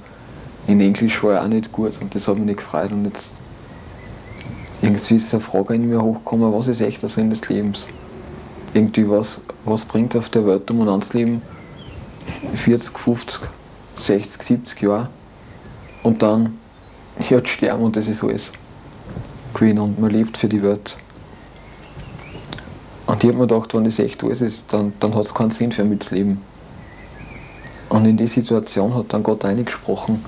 in 0.67 0.81
Englisch 0.81 1.23
war 1.23 1.33
ich 1.33 1.39
auch 1.39 1.47
nicht 1.47 1.71
gut 1.71 1.99
und 2.01 2.13
das 2.13 2.27
hat 2.27 2.35
mich 2.35 2.45
nicht 2.45 2.57
gefreut 2.57 2.91
und 2.91 3.05
jetzt 3.05 3.31
irgendwie 4.81 5.15
ist 5.15 5.33
eine 5.33 5.41
Frage 5.41 5.73
in 5.73 5.89
mir 5.89 6.01
hochgekommen, 6.01 6.53
was 6.53 6.67
ist 6.67 6.81
echt 6.81 7.01
der 7.01 7.09
Sinn 7.09 7.29
des 7.29 7.47
Lebens? 7.49 7.87
Irgendwie 8.73 9.09
was, 9.09 9.41
was 9.65 9.85
bringt 9.85 10.15
auf 10.15 10.29
der 10.29 10.45
Welt 10.45 10.69
um 10.69 10.81
und 10.81 11.13
Leben 11.13 11.41
40, 12.53 12.97
50, 12.97 13.41
60, 13.95 14.41
70 14.41 14.81
Jahre 14.81 15.09
und 16.03 16.21
dann 16.21 16.57
ja, 17.29 17.43
sterben 17.43 17.83
und 17.83 17.95
das 17.95 18.07
ist 18.07 18.23
alles 18.23 18.51
gewesen 19.53 19.79
und 19.79 19.99
man 19.99 20.11
lebt 20.11 20.37
für 20.37 20.47
die 20.47 20.61
Welt. 20.61 20.97
Und 23.17 23.23
ich 23.23 23.29
habe 23.31 23.39
mir 23.39 23.47
gedacht, 23.47 23.73
wenn 23.73 23.83
das 23.83 23.97
echt 23.97 24.23
alles 24.23 24.41
ist, 24.41 24.63
dann, 24.67 24.93
dann 24.99 25.15
hat 25.15 25.25
es 25.25 25.33
keinen 25.33 25.49
Sinn 25.49 25.71
für 25.71 25.83
mich 25.83 26.01
zu 26.01 26.13
leben. 26.13 26.39
Und 27.89 28.05
in 28.05 28.15
die 28.15 28.27
Situation 28.27 28.93
hat 28.93 29.11
dann 29.11 29.23
Gott 29.23 29.43
eingesprochen. 29.43 30.23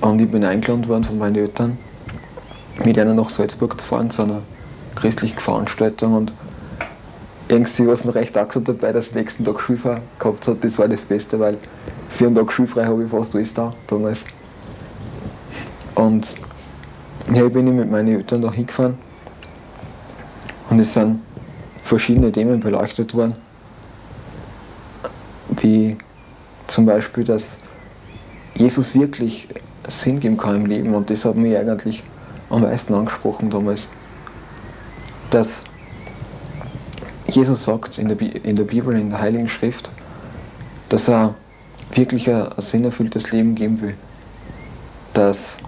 Und 0.00 0.22
ich 0.22 0.30
bin 0.30 0.42
eingeladen 0.42 0.88
worden 0.88 1.04
von 1.04 1.18
meinen 1.18 1.36
Eltern, 1.36 1.76
mit 2.82 2.98
einer 2.98 3.12
nach 3.12 3.28
Salzburg 3.28 3.78
zu 3.78 3.86
fahren, 3.86 4.08
zu 4.08 4.22
einer 4.22 4.40
christlichen 4.94 5.38
Veranstaltung. 5.38 6.14
Und 6.14 6.32
irgendwie 7.50 7.86
war 7.86 7.92
es 7.92 8.06
mir 8.06 8.14
recht 8.14 8.38
auch 8.38 8.48
dabei, 8.48 8.92
dass 8.92 9.08
ich 9.08 9.14
nächsten 9.14 9.44
Tag 9.44 9.60
Schulfrei 9.60 10.00
gehabt 10.18 10.48
hat. 10.48 10.64
Das 10.64 10.78
war 10.78 10.88
das 10.88 11.04
Beste, 11.04 11.38
weil 11.38 11.58
für 12.08 12.28
einen 12.28 12.36
Tag 12.36 12.50
Schulfrei 12.52 12.86
habe 12.86 13.04
ich 13.04 13.10
fast 13.10 13.34
alles 13.34 13.52
da 13.52 13.74
damals. 13.86 14.24
Und 15.94 16.26
Ja, 17.34 17.44
ich 17.44 17.52
bin 17.52 17.76
mit 17.76 17.90
meinen 17.90 18.16
Eltern 18.16 18.40
da 18.40 18.50
hingefahren 18.50 18.96
und 20.70 20.80
es 20.80 20.94
sind 20.94 21.20
verschiedene 21.82 22.30
Themen 22.32 22.60
beleuchtet 22.60 23.14
worden, 23.14 23.34
wie 25.60 25.96
zum 26.66 26.86
Beispiel, 26.86 27.24
dass 27.24 27.58
Jesus 28.54 28.94
wirklich 28.94 29.48
Sinn 29.88 30.20
geben 30.20 30.36
kann 30.36 30.56
im 30.56 30.66
Leben 30.66 30.94
und 30.94 31.10
das 31.10 31.24
hat 31.24 31.34
mich 31.34 31.56
eigentlich 31.56 32.02
am 32.48 32.62
meisten 32.62 32.94
angesprochen 32.94 33.50
damals, 33.50 33.88
dass 35.30 35.64
Jesus 37.26 37.64
sagt 37.64 37.98
in 37.98 38.08
der, 38.08 38.20
in 38.44 38.56
der 38.56 38.64
Bibel, 38.64 38.94
in 38.96 39.10
der 39.10 39.20
Heiligen 39.20 39.48
Schrift, 39.48 39.90
dass 40.88 41.08
er 41.08 41.34
wirklich 41.92 42.28
ein, 42.28 42.52
ein 42.52 42.62
sinnerfülltes 42.62 43.30
Leben 43.30 43.54
geben 43.54 43.80
will. 43.80 43.94
Dass 45.14 45.58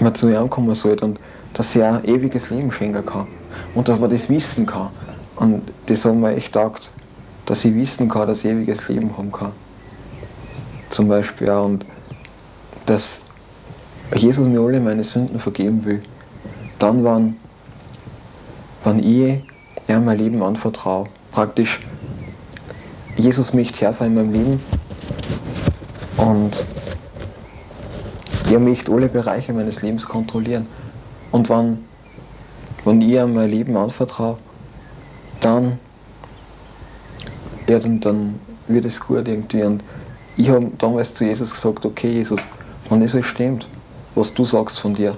man 0.00 0.14
zu 0.14 0.28
ihm 0.28 0.48
kommen 0.48 0.74
sollte 0.74 1.04
und 1.04 1.20
dass 1.52 1.74
er 1.76 1.98
ein 1.98 2.04
ewiges 2.04 2.50
Leben 2.50 2.70
schenken 2.72 3.04
kann. 3.04 3.26
Und 3.74 3.88
dass 3.88 3.98
man 3.98 4.10
das 4.10 4.28
wissen 4.28 4.66
kann. 4.66 4.90
Und 5.36 5.62
das 5.86 6.04
hat 6.04 6.14
mir 6.14 6.34
echt 6.34 6.52
gedacht, 6.52 6.90
dass 7.46 7.64
ich 7.64 7.74
wissen 7.74 8.08
kann, 8.08 8.28
dass 8.28 8.44
ich 8.44 8.50
ewiges 8.50 8.88
Leben 8.88 9.16
haben 9.16 9.32
kann. 9.32 9.52
Zum 10.88 11.08
Beispiel 11.08 11.50
auch. 11.50 11.66
Und 11.66 11.86
dass 12.86 13.24
Jesus 14.14 14.46
mir 14.46 14.60
alle 14.60 14.80
meine 14.80 15.04
Sünden 15.04 15.38
vergeben 15.38 15.84
will. 15.84 16.02
Dann, 16.78 17.04
wann, 17.04 17.36
wann 18.84 18.98
ich 18.98 19.42
ihm 19.88 20.04
mein 20.04 20.18
Leben 20.18 20.42
anvertraue. 20.42 21.06
Praktisch, 21.30 21.80
Jesus 23.16 23.52
möchte 23.52 23.80
Herr 23.80 23.92
sein 23.92 24.08
in 24.08 24.14
meinem 24.14 24.32
Leben. 24.32 24.62
Und 26.16 26.52
er 28.50 28.58
möchte 28.58 28.92
alle 28.92 29.08
Bereiche 29.08 29.52
meines 29.52 29.82
Lebens 29.82 30.06
kontrollieren. 30.06 30.66
Und 31.30 31.48
wenn, 31.48 31.84
wenn 32.84 33.00
ich 33.00 33.08
ihm 33.08 33.34
mein 33.34 33.50
Leben 33.50 33.76
anvertraue, 33.76 34.36
dann, 35.40 35.78
ja, 37.68 37.78
dann, 37.78 38.00
dann 38.00 38.40
wird 38.68 38.84
es 38.84 39.00
gut 39.00 39.28
irgendwie. 39.28 39.62
Und 39.62 39.82
ich 40.36 40.48
habe 40.48 40.70
damals 40.78 41.14
zu 41.14 41.24
Jesus 41.24 41.52
gesagt, 41.52 41.84
okay 41.84 42.10
Jesus, 42.10 42.40
wenn 42.88 43.00
das 43.00 43.14
alles 43.14 43.26
stimmt, 43.26 43.66
was 44.14 44.32
du 44.32 44.44
sagst 44.44 44.80
von 44.80 44.94
dir, 44.94 45.16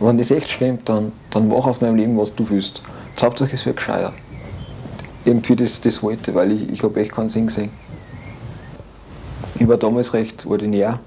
wenn 0.00 0.18
das 0.18 0.30
echt 0.30 0.48
stimmt, 0.48 0.88
dann, 0.88 1.12
dann 1.30 1.48
mach 1.48 1.66
aus 1.66 1.80
meinem 1.80 1.96
Leben, 1.96 2.18
was 2.18 2.34
du 2.34 2.48
willst. 2.48 2.82
Hauptsache 3.20 3.54
es 3.54 3.64
wird 3.64 3.76
gescheiter. 3.76 4.12
Irgendwie 5.24 5.56
das, 5.56 5.80
das 5.80 6.02
wollte, 6.02 6.34
weil 6.34 6.52
ich, 6.52 6.68
ich 6.68 6.82
habe 6.82 7.00
echt 7.00 7.12
keinen 7.12 7.28
Sinn 7.28 7.46
gesehen. 7.46 7.70
Ich 9.58 9.68
war 9.68 9.76
damals 9.76 10.12
recht 10.12 10.44
ordinär 10.46 11.00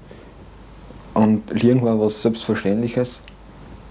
und 1.14 1.42
Liegen 1.50 1.82
war 1.82 2.00
was 2.00 2.22
Selbstverständliches, 2.22 3.20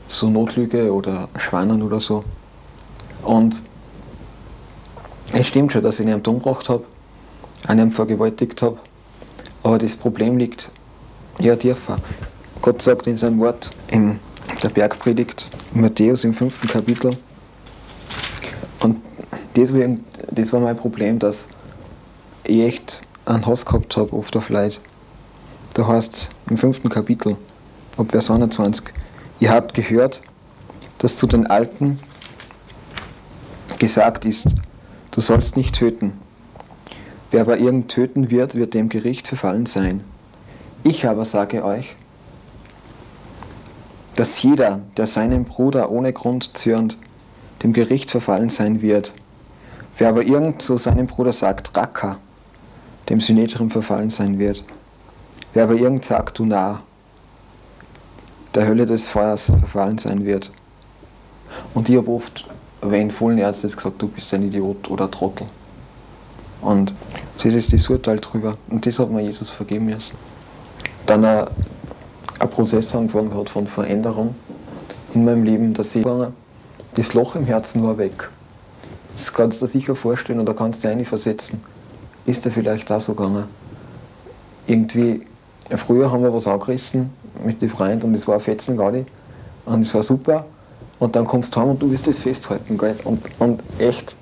so 0.08 0.30
Notlüge 0.30 0.94
oder 0.94 1.30
Schwanen 1.38 1.82
oder 1.82 2.00
so. 2.00 2.24
Und 3.24 3.62
es 5.34 5.48
stimmt 5.48 5.74
schon, 5.74 5.84
dass 5.84 6.00
ich 6.00 6.08
ihn 6.08 6.14
umgebracht 6.14 6.70
habe, 6.70 6.86
einen 7.68 7.92
vergewaltigt 7.92 8.62
habe, 8.62 8.78
aber 9.64 9.78
das 9.78 9.96
Problem 9.96 10.38
liegt 10.38 10.70
ja 11.40 11.56
tiefer. 11.56 11.98
Gott 12.62 12.82
sagt 12.82 13.08
in 13.08 13.18
seinem 13.18 13.40
Wort 13.40 13.72
in 13.88 14.20
der 14.64 14.70
Bergpredigt, 14.70 15.50
Matthäus 15.74 16.24
im 16.24 16.34
fünften 16.34 16.68
Kapitel, 16.68 17.18
und 18.80 18.98
das 19.56 19.74
war, 19.74 19.88
das 20.32 20.54
war 20.54 20.60
mein 20.60 20.76
Problem, 20.76 21.20
dass 21.20 21.48
ich 22.44 22.62
echt 22.62 23.02
einen 23.26 23.46
Hass 23.46 23.66
gehabt 23.66 23.98
habe 23.98 24.14
auf 24.14 24.32
der 24.32 24.44
Leute. 24.50 24.80
Da 25.74 25.88
heißt 25.88 26.30
im 26.50 26.58
fünften 26.58 26.90
Kapitel, 26.90 27.36
ab 27.98 28.08
Vers 28.10 28.32
21, 28.32 28.86
ihr 29.40 29.52
habt 29.52 29.74
gehört, 29.74 30.22
dass 30.98 31.16
zu 31.16 31.28
den 31.28 31.48
Alten 31.48 32.00
gesagt 33.80 34.26
ist, 34.26 34.56
du 35.12 35.22
sollst 35.22 35.56
nicht 35.56 35.76
töten. 35.76 36.14
Wer 37.32 37.42
aber 37.42 37.58
irgend 37.58 37.90
töten 37.90 38.32
wird, 38.32 38.56
wird 38.56 38.74
dem 38.74 38.90
Gericht 38.90 39.28
verfallen 39.28 39.66
sein. 39.66 40.04
Ich 40.84 41.06
aber 41.08 41.26
sage 41.26 41.64
euch, 41.64 41.96
dass 44.16 44.42
jeder, 44.42 44.82
der 44.96 45.06
seinen 45.06 45.46
Bruder 45.46 45.92
ohne 45.92 46.14
Grund 46.14 46.58
zürnt, 46.58 46.98
dem 47.62 47.74
Gericht 47.74 48.10
verfallen 48.10 48.50
sein 48.50 48.82
wird. 48.82 49.14
Wer 49.98 50.10
aber 50.10 50.24
irgend 50.24 50.62
zu 50.62 50.78
seinem 50.78 51.08
Bruder 51.08 51.34
sagt, 51.34 51.76
Raka, 51.76 52.18
dem 53.10 53.20
Synetrim 53.20 53.70
verfallen 53.70 54.10
sein 54.10 54.40
wird. 54.40 54.64
Wer 55.54 55.64
aber 55.64 55.76
irgend 55.76 56.06
sagt, 56.06 56.40
du 56.40 56.46
nah, 56.46 56.84
der 58.58 58.68
Hölle 58.68 58.88
des 58.88 59.08
Feuers 59.08 59.46
verfallen 59.46 60.00
sein 60.00 60.26
wird. 60.26 60.50
Und 61.76 61.90
ich 61.90 61.98
habe 61.98 62.10
oft, 62.10 62.48
wenn 62.82 63.12
vollen 63.12 63.38
Ärzte 63.38 63.68
gesagt, 63.68 64.02
du 64.02 64.08
bist 64.08 64.34
ein 64.34 64.48
Idiot 64.48 64.90
oder 64.90 65.12
Trottel. 65.12 65.46
Und 66.62 66.92
das 67.36 67.54
ist 67.54 67.72
das 67.72 67.88
Urteil 67.88 68.20
drüber. 68.20 68.58
Und 68.70 68.84
das 68.86 68.98
hat 68.98 69.12
mir 69.12 69.22
Jesus 69.22 69.52
vergeben 69.52 69.86
müssen. 69.86 70.18
Dann 71.06 71.24
ein, 71.24 71.46
ein 72.40 72.50
Prozess 72.50 72.96
angefangen 72.96 73.34
hat 73.38 73.48
von 73.48 73.68
Veränderung 73.68 74.34
in 75.14 75.24
meinem 75.24 75.44
Leben, 75.44 75.74
dass 75.76 75.96
ich 75.96 76.06
das 76.96 77.14
Loch 77.14 77.36
im 77.36 77.46
Herzen 77.46 77.84
war 77.84 78.00
weg. 78.00 78.32
Das 79.16 79.32
kannst 79.32 79.62
du 79.62 79.66
dir 79.66 79.72
sicher 79.72 79.96
vorstellen 79.96 80.40
oder 80.40 80.56
kannst 80.56 80.84
du 80.84 80.96
dir 80.96 81.06
versetzen. 81.06 81.62
Ist 82.26 82.44
dir 82.44 82.52
vielleicht 82.52 82.92
auch 82.92 83.02
so 83.02 83.14
gegangen. 83.14 83.44
Irgendwie 84.66 85.22
Früher 85.76 86.10
haben 86.12 86.24
wir 86.24 86.34
was 86.34 86.48
angerissen 86.48 87.10
mit 87.44 87.62
den 87.62 87.70
Freunden 87.70 88.08
und 88.08 88.16
es 88.16 88.28
war 88.28 88.40
Fetzen 88.40 88.78
gar. 88.78 88.94
Und 89.66 89.82
es 89.82 89.94
war 89.94 90.04
super. 90.04 90.46
Und 91.00 91.16
dann 91.16 91.26
kommst 91.26 91.56
du 91.56 91.60
heim 91.60 91.70
und 91.70 91.82
du 91.82 91.90
willst 91.90 92.08
das 92.08 92.20
festhalten. 92.20 92.78
Gell? 92.78 92.96
Und, 93.04 93.24
und 93.40 93.62
echt, 93.78 94.16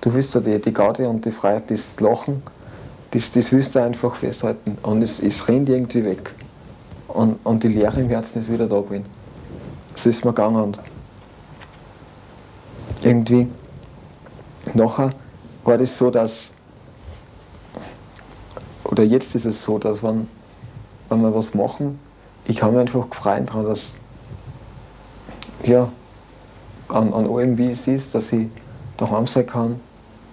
du 0.00 0.12
willst 0.14 0.34
da 0.34 0.40
die, 0.40 0.60
die 0.60 0.72
Garde 0.72 1.08
und 1.08 1.24
die 1.24 1.32
Freiheit, 1.32 1.70
das 1.70 1.98
Lachen, 1.98 2.42
das, 3.10 3.32
das 3.32 3.50
willst 3.50 3.74
du 3.74 3.82
einfach 3.82 4.14
festhalten. 4.14 4.78
Und 4.82 5.02
es, 5.02 5.20
es 5.20 5.48
rennt 5.48 5.68
irgendwie 5.68 6.04
weg. 6.04 6.34
Und, 7.08 7.38
und 7.44 7.62
die 7.62 7.68
Leere 7.68 8.00
im 8.00 8.08
Herzen 8.08 8.38
ist 8.38 8.52
wieder 8.52 8.66
da 8.66 8.80
gewesen. 8.80 9.06
Das 9.94 10.06
ist 10.06 10.24
mir 10.24 10.32
gegangen. 10.32 10.62
Und 10.62 10.78
irgendwie, 13.02 13.48
nachher 14.74 15.10
war 15.64 15.78
das 15.78 15.98
so, 15.98 16.10
dass, 16.10 16.50
oder 18.84 19.02
jetzt 19.02 19.34
ist 19.34 19.46
es 19.46 19.64
so, 19.64 19.78
dass 19.78 20.02
wenn 20.02 20.28
wenn 21.10 21.22
wir 21.22 21.34
was 21.34 21.54
machen, 21.54 21.98
ich 22.50 22.62
habe 22.62 22.72
mich 22.72 22.80
einfach 22.80 23.08
gefreut 23.08 23.48
daran, 23.48 23.66
dass 23.66 23.94
ja, 25.62 25.90
an, 26.88 27.12
an 27.12 27.26
allem, 27.26 27.56
wie 27.58 27.70
es 27.70 27.86
ist, 27.86 28.14
dass 28.14 28.32
ich 28.32 28.48
daheim 28.96 29.26
sein 29.26 29.46
kann, 29.46 29.80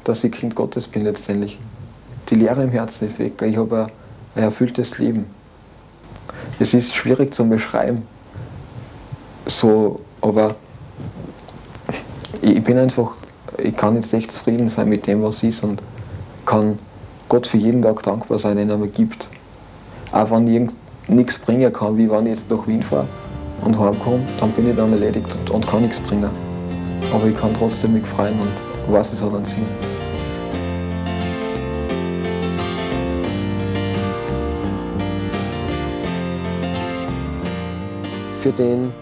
dass 0.04 0.24
ich 0.24 0.32
Kind 0.32 0.56
Gottes 0.56 0.88
bin 0.88 1.04
letztendlich. 1.04 1.60
Die 2.30 2.36
Lehre 2.36 2.64
im 2.64 2.72
Herzen 2.72 3.06
ist 3.06 3.20
weg. 3.20 3.40
Ich 3.44 3.58
habe 3.58 3.86
ein, 3.86 3.92
ein 4.36 4.44
erfülltes 4.44 4.98
Leben. 4.98 5.26
Es 6.60 6.74
ist 6.74 6.96
schwierig 6.96 7.34
zu 7.34 7.48
beschreiben. 7.48 8.08
So, 9.46 10.02
aber 10.22 10.56
ich 12.42 12.64
bin 12.64 12.80
einfach, 12.80 13.12
ich 13.58 13.76
kann 13.78 13.96
jetzt 13.96 14.14
echt 14.14 14.32
zufrieden 14.32 14.70
sein 14.70 14.90
mit 14.90 15.06
dem, 15.06 15.22
was 15.22 15.44
ist 15.44 15.64
und 15.64 15.84
kann 16.46 16.80
Gott 17.30 17.46
für 17.46 17.58
jeden 17.58 17.84
Tag 17.84 18.02
dankbar 18.02 18.40
sein, 18.40 18.58
den 18.58 18.70
er 18.70 18.78
mir 18.78 18.88
gibt 18.88 19.28
auch 20.12 20.32
wenn 20.32 20.48
ich 20.48 20.72
nichts 21.08 21.40
bringen 21.40 21.72
kann, 21.72 21.98
wie 21.98 22.10
wenn 22.10 22.26
ich 22.26 22.32
jetzt 22.32 22.52
nach 22.52 22.68
Wien 22.68 22.84
fahre 22.84 23.08
und 23.62 23.80
heimkomme, 23.80 24.20
dann 24.40 24.52
bin 24.52 24.70
ich 24.70 24.76
dann 24.76 24.92
erledigt 24.92 25.34
und, 25.40 25.50
und 25.52 25.68
kann 25.68 25.82
nichts 25.82 26.00
bringen. 26.00 26.30
Aber 27.14 27.26
ich 27.26 27.36
kann 27.36 27.54
trotzdem 27.54 27.94
mich 27.94 28.06
freuen 28.06 28.40
und 28.40 28.94
weiß, 28.94 29.14
es 29.14 29.22
hat 29.22 29.34
einen 29.34 29.46
Sinn. 29.46 29.66
Für 38.40 38.52
den, 38.52 38.94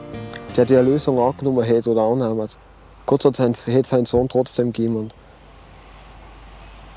der 0.55 0.65
die 0.65 0.73
Erlösung 0.75 1.19
angenommen 1.19 1.63
hätte 1.63 1.89
oder 1.89 2.03
annimmt, 2.03 2.57
Gott 3.05 3.25
hat 3.25 3.35
sein, 3.35 3.53
hätte 3.53 3.87
seinen 3.87 4.05
Sohn 4.05 4.29
trotzdem 4.29 4.71
gegeben. 4.71 4.95
Und 4.95 5.13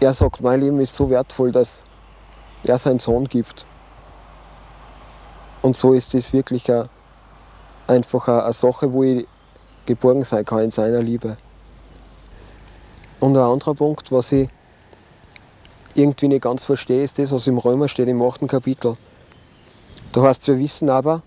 er 0.01 0.13
sagt, 0.13 0.41
mein 0.41 0.61
Leben 0.61 0.81
ist 0.81 0.95
so 0.95 1.11
wertvoll, 1.11 1.53
dass 1.53 1.85
er 2.65 2.79
seinen 2.79 2.99
Sohn 2.99 3.25
gibt. 3.27 3.67
Und 5.63 5.77
so 5.77 5.93
ist 5.93 6.15
es 6.15 6.33
wirklich 6.33 6.71
eine, 6.71 6.89
einfach 7.87 8.29
eine, 8.29 8.53
Sache, 8.53 8.93
wo 8.93 9.03
ich 9.03 9.27
geborgen 9.87 10.25
sein 10.25 10.45
kann 10.45 10.61
in 10.61 10.71
seiner 10.71 11.03
Liebe. 11.03 11.37
Und 13.21 13.37
ein 13.37 13.43
anderer 13.43 13.75
Punkt, 13.75 14.13
was 14.13 14.31
ich 14.33 14.49
irgendwie 15.95 16.29
nicht 16.29 16.43
ganz 16.43 16.65
verstehe, 16.65 17.03
ist 17.03 17.19
das, 17.19 17.33
was 17.33 17.47
im 17.47 17.59
Römer 17.59 17.89
steht, 17.89 18.09
im 18.09 18.23
8. 18.23 18.47
Kapitel. 18.47 18.97
Da 20.13 20.23
heißt 20.23 20.47
wir 20.47 20.59
wissen 20.59 20.89
aber, 20.89 21.23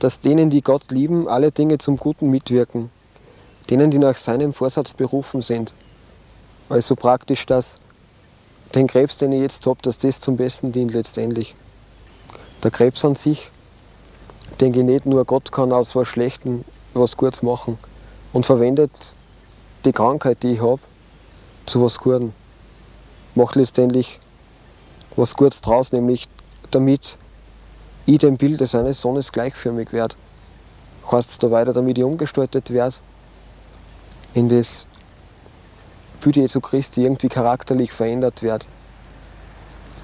dass 0.00 0.20
denen, 0.20 0.50
die 0.50 0.62
Gott 0.62 0.90
lieben, 0.90 1.28
alle 1.28 1.52
Dinge 1.52 1.78
zum 1.78 1.96
Guten 1.96 2.28
mitwirken. 2.28 2.90
Denen, 3.70 3.92
die 3.92 3.98
nach 3.98 4.16
seinem 4.16 4.52
Vorsatz 4.52 4.94
berufen 4.94 5.42
sind. 5.42 5.74
Also 6.68 6.96
praktisch, 6.96 7.46
dass 7.46 7.78
den 8.74 8.88
Krebs, 8.88 9.18
den 9.18 9.30
ich 9.30 9.40
jetzt 9.40 9.66
habe, 9.66 9.80
dass 9.82 9.98
das 9.98 10.18
zum 10.18 10.36
Besten 10.36 10.72
dient 10.72 10.92
letztendlich. 10.92 11.54
Der 12.62 12.70
Krebs 12.70 13.04
an 13.04 13.14
sich, 13.14 13.50
denke 14.60 14.80
ich 14.80 14.84
nicht 14.84 15.06
nur, 15.06 15.24
Gott 15.24 15.50
kann 15.50 15.72
aus 15.72 15.96
was 15.96 16.06
Schlechtem 16.08 16.64
was 16.94 17.16
Gutes 17.16 17.42
machen 17.42 17.78
und 18.32 18.46
verwendet 18.46 18.90
die 19.84 19.92
Krankheit, 19.92 20.42
die 20.42 20.52
ich 20.52 20.62
habe, 20.62 20.80
zu 21.66 21.82
was 21.82 21.98
Gutem. 21.98 22.32
Macht 23.34 23.56
letztendlich 23.56 24.20
was 25.16 25.34
Gutes 25.34 25.60
draus, 25.60 25.90
nämlich 25.92 26.28
damit 26.70 27.18
ich 28.06 28.18
dem 28.18 28.36
Bild 28.36 28.66
seines 28.66 29.00
Sohnes 29.00 29.32
gleichförmig 29.32 29.92
werde. 29.92 30.14
Heißt 31.10 31.30
es 31.30 31.38
da 31.38 31.50
weiter, 31.50 31.72
damit 31.72 31.98
ich 31.98 32.04
umgestaltet 32.04 32.70
werde 32.70 32.96
in 34.34 34.48
das 34.48 34.86
Bild 36.20 36.36
Jesu 36.36 36.60
Christi 36.60 37.02
irgendwie 37.02 37.28
charakterlich 37.28 37.92
verändert 37.92 38.42
wird. 38.42 38.66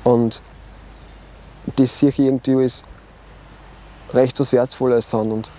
Und 0.05 0.43
das 1.77 1.99
sehe 1.99 2.11
ich 2.11 2.19
irgendwie 2.19 2.57
als 2.57 2.83
recht 4.13 4.39
was 4.41 4.53
Wertvolles 4.53 5.15
an. 5.15 5.33
Und 5.33 5.51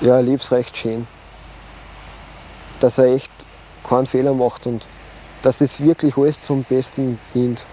ja, 0.00 0.20
ich 0.20 0.26
liebe 0.26 0.42
es 0.42 0.52
recht 0.52 0.76
schön, 0.76 1.06
dass 2.80 2.98
er 2.98 3.06
echt 3.06 3.32
keinen 3.84 4.06
Fehler 4.06 4.34
macht 4.34 4.66
und 4.66 4.86
dass 5.42 5.60
es 5.60 5.82
wirklich 5.82 6.16
alles 6.16 6.40
zum 6.40 6.64
Besten 6.64 7.18
dient. 7.34 7.66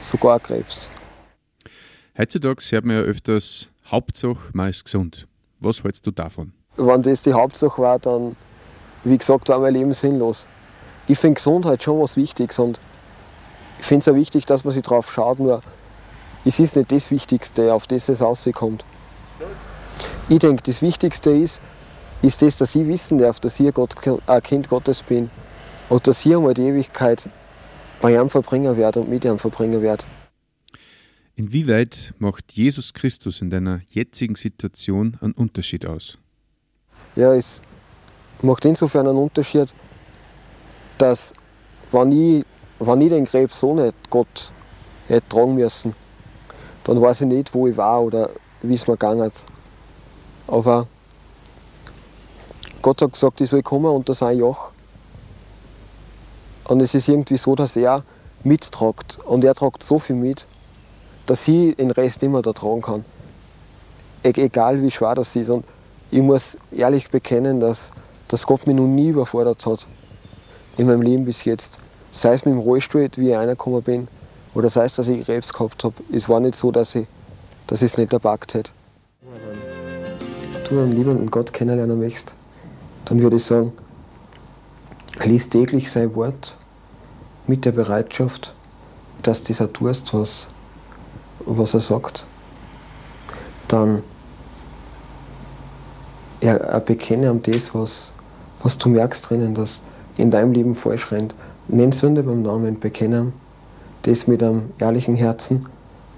Sogar 0.00 0.40
Krebs. 0.40 0.90
Heutzutage 2.16 2.62
hört 2.70 2.84
man 2.84 2.96
ja 2.96 3.02
öfters, 3.02 3.68
Hauptsache, 3.90 4.38
man 4.52 4.70
ist 4.70 4.84
gesund. 4.84 5.26
Was 5.60 5.82
hältst 5.84 6.06
du 6.06 6.10
davon? 6.10 6.52
Wenn 6.76 7.02
das 7.02 7.22
die 7.22 7.34
Hauptsache 7.34 7.82
war, 7.82 7.98
dann, 7.98 8.34
wie 9.04 9.18
gesagt, 9.18 9.50
war 9.50 9.58
mein 9.58 9.74
Leben 9.74 9.92
sinnlos. 9.92 10.46
Ich 11.06 11.18
finde 11.18 11.34
Gesundheit 11.34 11.82
schon 11.82 12.00
was 12.00 12.16
Wichtiges 12.16 12.58
und 12.58 12.80
ich 13.78 13.84
finde 13.84 14.00
es 14.00 14.08
auch 14.08 14.14
wichtig, 14.14 14.46
dass 14.46 14.64
man 14.64 14.72
sich 14.72 14.82
drauf 14.82 15.12
schaut, 15.12 15.38
nur 15.38 15.60
es 16.44 16.58
ist 16.60 16.76
nicht 16.76 16.90
das 16.90 17.10
Wichtigste, 17.10 17.72
auf 17.74 17.86
das 17.86 18.08
es 18.08 18.22
rauskommt. 18.22 18.84
Ich 20.28 20.38
denke, 20.38 20.62
das 20.62 20.80
Wichtigste 20.80 21.30
ist, 21.30 21.60
ist 22.22 22.42
das, 22.42 22.56
dass 22.56 22.74
ich 22.74 22.86
wissen 22.86 23.18
darf, 23.18 23.40
dass 23.40 23.60
ich 23.60 23.72
Gott, 23.74 23.94
ein 24.26 24.42
Kind 24.42 24.68
Gottes 24.68 25.02
bin 25.02 25.30
und 25.88 26.06
dass 26.06 26.24
ich 26.24 26.34
einmal 26.34 26.54
die 26.54 26.62
Ewigkeit 26.62 27.28
bei 28.00 28.14
ihm 28.14 28.30
verbringen 28.30 28.76
werde 28.76 29.00
und 29.00 29.10
mit 29.10 29.24
ihm 29.24 29.38
verbringen 29.38 29.82
werde. 29.82 30.04
Inwieweit 31.34 32.12
macht 32.18 32.52
Jesus 32.52 32.92
Christus 32.92 33.40
in 33.40 33.50
deiner 33.50 33.80
jetzigen 33.90 34.34
Situation 34.34 35.16
einen 35.20 35.32
Unterschied 35.32 35.86
aus? 35.86 36.18
Ja, 37.16 37.34
es 37.34 37.60
macht 38.42 38.64
insofern 38.64 39.08
einen 39.08 39.18
Unterschied, 39.18 39.72
dass 40.98 41.34
wenn 41.92 42.12
ich, 42.12 42.44
wenn 42.78 43.00
ich 43.00 43.10
den 43.10 43.24
Krebs 43.24 43.60
so 43.60 43.74
nicht 43.74 43.94
Gott 44.10 44.52
hätte 45.08 45.28
tragen 45.28 45.54
müssen, 45.54 45.94
dann 46.84 47.00
weiß 47.00 47.22
ich 47.22 47.26
nicht, 47.26 47.54
wo 47.54 47.66
ich 47.66 47.76
war 47.76 48.02
oder 48.02 48.30
wie 48.62 48.74
es 48.74 48.86
mir 48.86 48.94
gegangen 48.94 49.26
ist. 49.26 49.44
Aber 50.46 50.86
Gott 52.82 53.02
hat 53.02 53.12
gesagt, 53.12 53.40
ich 53.40 53.50
soll 53.50 53.62
kommen 53.62 53.86
unter 53.86 54.14
sein 54.14 54.38
Joch. 54.38 54.70
Und 56.64 56.80
es 56.80 56.94
ist 56.94 57.08
irgendwie 57.08 57.36
so, 57.36 57.54
dass 57.54 57.76
er 57.76 58.04
mittragt. 58.42 59.18
Und 59.26 59.44
er 59.44 59.54
tragt 59.54 59.82
so 59.82 59.98
viel 59.98 60.16
mit, 60.16 60.46
dass 61.26 61.46
ich 61.48 61.76
den 61.76 61.90
Rest 61.90 62.22
immer 62.22 62.42
da 62.42 62.52
tragen 62.52 62.82
kann. 62.82 63.04
E 64.22 64.30
egal 64.36 64.82
wie 64.82 64.90
schwer 64.90 65.14
das 65.14 65.36
ist. 65.36 65.50
Und 65.50 65.64
ich 66.10 66.22
muss 66.22 66.56
ehrlich 66.70 67.10
bekennen, 67.10 67.60
dass, 67.60 67.92
dass 68.28 68.46
Gott 68.46 68.66
mich 68.66 68.76
noch 68.76 68.86
nie 68.86 69.08
überfordert 69.08 69.64
hat 69.66 69.86
in 70.76 70.86
meinem 70.86 71.02
Leben 71.02 71.24
bis 71.24 71.44
jetzt. 71.44 71.78
Sei 72.12 72.32
es 72.32 72.44
mit 72.44 72.54
dem 72.54 72.60
Rollstuhl, 72.60 73.08
wie 73.16 73.30
ich 73.30 73.36
reingekommen 73.36 73.82
bin, 73.82 74.08
oder 74.54 74.70
sei 74.70 74.84
es, 74.84 74.96
dass 74.96 75.08
ich 75.08 75.24
Krebs 75.24 75.52
gehabt 75.52 75.84
habe. 75.84 75.94
Es 76.12 76.28
war 76.28 76.40
nicht 76.40 76.54
so, 76.54 76.70
dass 76.70 76.94
ich, 76.94 77.06
dass 77.66 77.82
es 77.82 77.96
nicht 77.96 78.12
erpackt 78.12 78.54
hätte. 78.54 78.70
Wenn 80.52 80.64
du 80.64 80.82
einen 80.82 80.92
liebenden 80.92 81.30
Gott 81.30 81.52
kennenlernen 81.52 81.98
möchtest, 81.98 82.34
dann 83.04 83.20
würde 83.20 83.36
ich 83.36 83.44
sagen, 83.44 83.72
lies 85.24 85.48
täglich 85.48 85.90
sein 85.90 86.14
Wort 86.14 86.56
mit 87.46 87.64
der 87.64 87.72
Bereitschaft, 87.72 88.54
dass 89.22 89.42
du 89.42 89.52
das 89.52 89.60
auch 89.60 89.72
tust, 89.72 90.14
was, 90.14 90.46
was 91.40 91.74
er 91.74 91.80
sagt. 91.80 92.24
Dann 93.68 94.02
ja, 96.40 96.78
bekenne 96.78 97.30
ihm 97.30 97.42
das, 97.42 97.74
was, 97.74 98.12
was 98.62 98.78
du 98.78 98.88
merkst 98.88 99.28
drinnen, 99.28 99.54
dass 99.54 99.82
in 100.16 100.30
deinem 100.30 100.52
Leben 100.52 100.74
falsch 100.74 101.12
rennt. 101.12 101.34
Nenn 101.68 101.92
Sünde 101.92 102.22
beim 102.22 102.42
Namen, 102.42 102.80
bekenne 102.80 103.32
das 104.02 104.26
mit 104.26 104.42
einem 104.42 104.70
ehrlichen 104.78 105.14
Herzen 105.14 105.66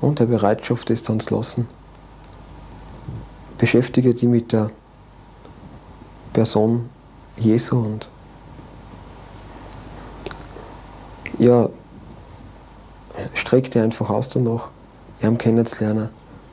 und 0.01 0.19
der 0.19 0.27
Bereitschaft, 0.27 0.91
das 0.91 1.03
dann 1.03 1.21
zu 1.21 1.35
lassen. 1.35 1.69
Beschäftige 3.59 4.15
dich 4.15 4.29
mit 4.29 4.53
der 4.53 4.71
Person 6.33 6.89
Jesu 7.37 7.79
und 7.79 8.09
ja, 11.39 11.69
streck 13.35 13.71
dir 13.71 13.83
einfach 13.83 14.11
aus 14.11 14.29
danach, 14.29 14.71
ihn 15.23 15.39
kennenzulernen. 15.39 16.09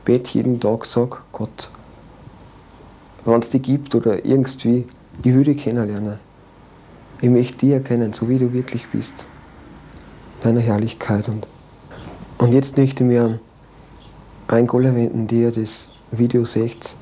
Bet 0.06 0.28
jeden 0.30 0.60
Tag, 0.60 0.86
sag 0.86 1.24
Gott, 1.32 1.70
wenn 3.26 3.42
es 3.42 3.50
dich 3.50 3.62
gibt 3.62 3.96
oder 3.96 4.26
irgendwie, 4.26 4.88
ich 5.24 5.34
will 5.34 5.44
dich 5.44 5.64
kennenlernen. 5.64 6.20
Ich 7.22 7.30
möchte 7.30 7.58
dich 7.58 7.72
erkennen, 7.72 8.14
so 8.14 8.30
wie 8.30 8.38
du 8.38 8.54
wirklich 8.54 8.88
bist. 8.90 9.28
Deine 10.42 10.62
Herrlichkeit. 10.62 11.28
Und, 11.28 11.48
und 12.38 12.54
jetzt 12.54 12.78
möchte 12.78 13.04
ich 13.04 13.10
mir 13.10 13.40
ein 14.48 14.68
Goal 14.68 14.84
wenden, 14.96 15.28
die 15.28 15.42
ihr 15.42 15.52
das 15.52 15.90
Video 16.12 16.46
seht 16.46 16.96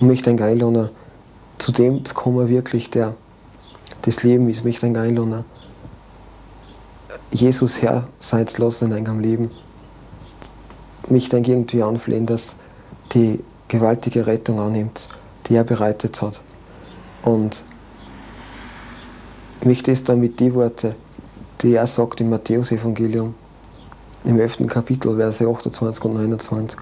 und 0.00 0.06
möchte 0.06 0.30
ein 0.30 0.40
einladen, 0.40 0.88
zu 1.58 1.72
dem 1.72 2.04
zu 2.04 2.14
kommen, 2.14 2.48
wirklich 2.48 2.90
der 2.90 3.14
das 4.02 4.22
Leben 4.22 4.48
ist, 4.48 4.64
mich 4.64 4.82
ein 4.82 4.96
einladen, 4.96 5.44
Jesus 7.32 7.82
Herr 7.82 8.08
sein 8.18 8.46
zu 8.46 8.62
lassen 8.62 8.92
in 8.92 9.06
eurem 9.06 9.20
Leben. 9.20 9.50
Mich 11.08 11.28
dann 11.28 11.44
irgendwie 11.44 11.82
anflehen, 11.82 12.26
dass 12.26 12.56
die 13.12 13.42
gewaltige 13.68 14.26
Rettung 14.26 14.58
annimmt, 14.58 15.06
die 15.46 15.54
er 15.56 15.64
bereitet 15.64 16.22
hat. 16.22 16.40
Und 17.22 17.62
mich 19.64 19.82
das 19.82 20.02
dann 20.02 20.20
mit 20.20 20.40
den 20.40 20.54
Worten, 20.54 20.94
die 21.62 21.74
er 21.74 21.86
sagt 21.86 22.20
im 22.20 22.30
Matthäus-Evangelium, 22.30 23.34
im 24.24 24.38
11. 24.38 24.66
Kapitel, 24.66 25.16
Verse 25.16 25.46
28 25.46 26.04
und 26.04 26.14
29. 26.14 26.80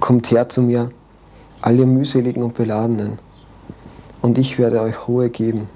Kommt 0.00 0.30
her 0.30 0.48
zu 0.48 0.62
mir, 0.62 0.90
alle 1.60 1.86
mühseligen 1.86 2.42
und 2.42 2.54
beladenen, 2.54 3.18
und 4.20 4.38
ich 4.38 4.58
werde 4.58 4.80
euch 4.80 5.08
Ruhe 5.08 5.30
geben. 5.30 5.68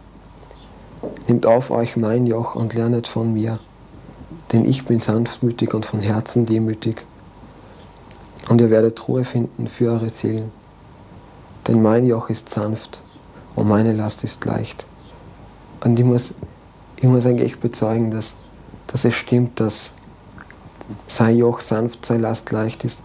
Nehmt 1.29 1.47
auf 1.47 1.71
euch 1.71 1.97
mein 1.97 2.27
Joch 2.27 2.55
und 2.55 2.75
lernet 2.75 3.09
von 3.09 3.33
mir, 3.33 3.59
denn 4.53 4.65
ich 4.65 4.85
bin 4.85 5.01
sanftmütig 5.01 5.75
und 5.75 5.85
von 5.85 6.01
Herzen 6.01 6.47
demütig. 6.47 7.05
Und 8.49 8.61
ihr 8.61 8.71
werdet 8.71 9.07
Ruhe 9.09 9.25
finden 9.25 9.67
für 9.67 9.91
eure 9.91 10.09
Seelen. 10.09 10.53
Denn 11.67 11.83
mein 11.83 12.07
Joch 12.07 12.31
ist 12.31 12.49
sanft 12.49 13.03
und 13.57 13.69
meine 13.69 13.93
Last 13.93 14.23
ist 14.23 14.45
leicht. 14.45 14.87
Und 15.83 15.99
ich 15.99 16.05
muss, 16.05 16.33
ich 17.07 17.13
muss 17.13 17.25
eigentlich 17.25 17.61
bezeugen, 17.61 18.11
dass, 18.11 18.35
dass 18.89 19.05
es 19.05 19.15
stimmt, 19.15 19.61
dass 19.61 19.93
sein 21.07 21.37
Joch 21.37 21.61
sanft, 21.61 22.05
seine 22.05 22.23
Last 22.23 22.51
leicht 22.51 22.83
ist, 22.83 23.01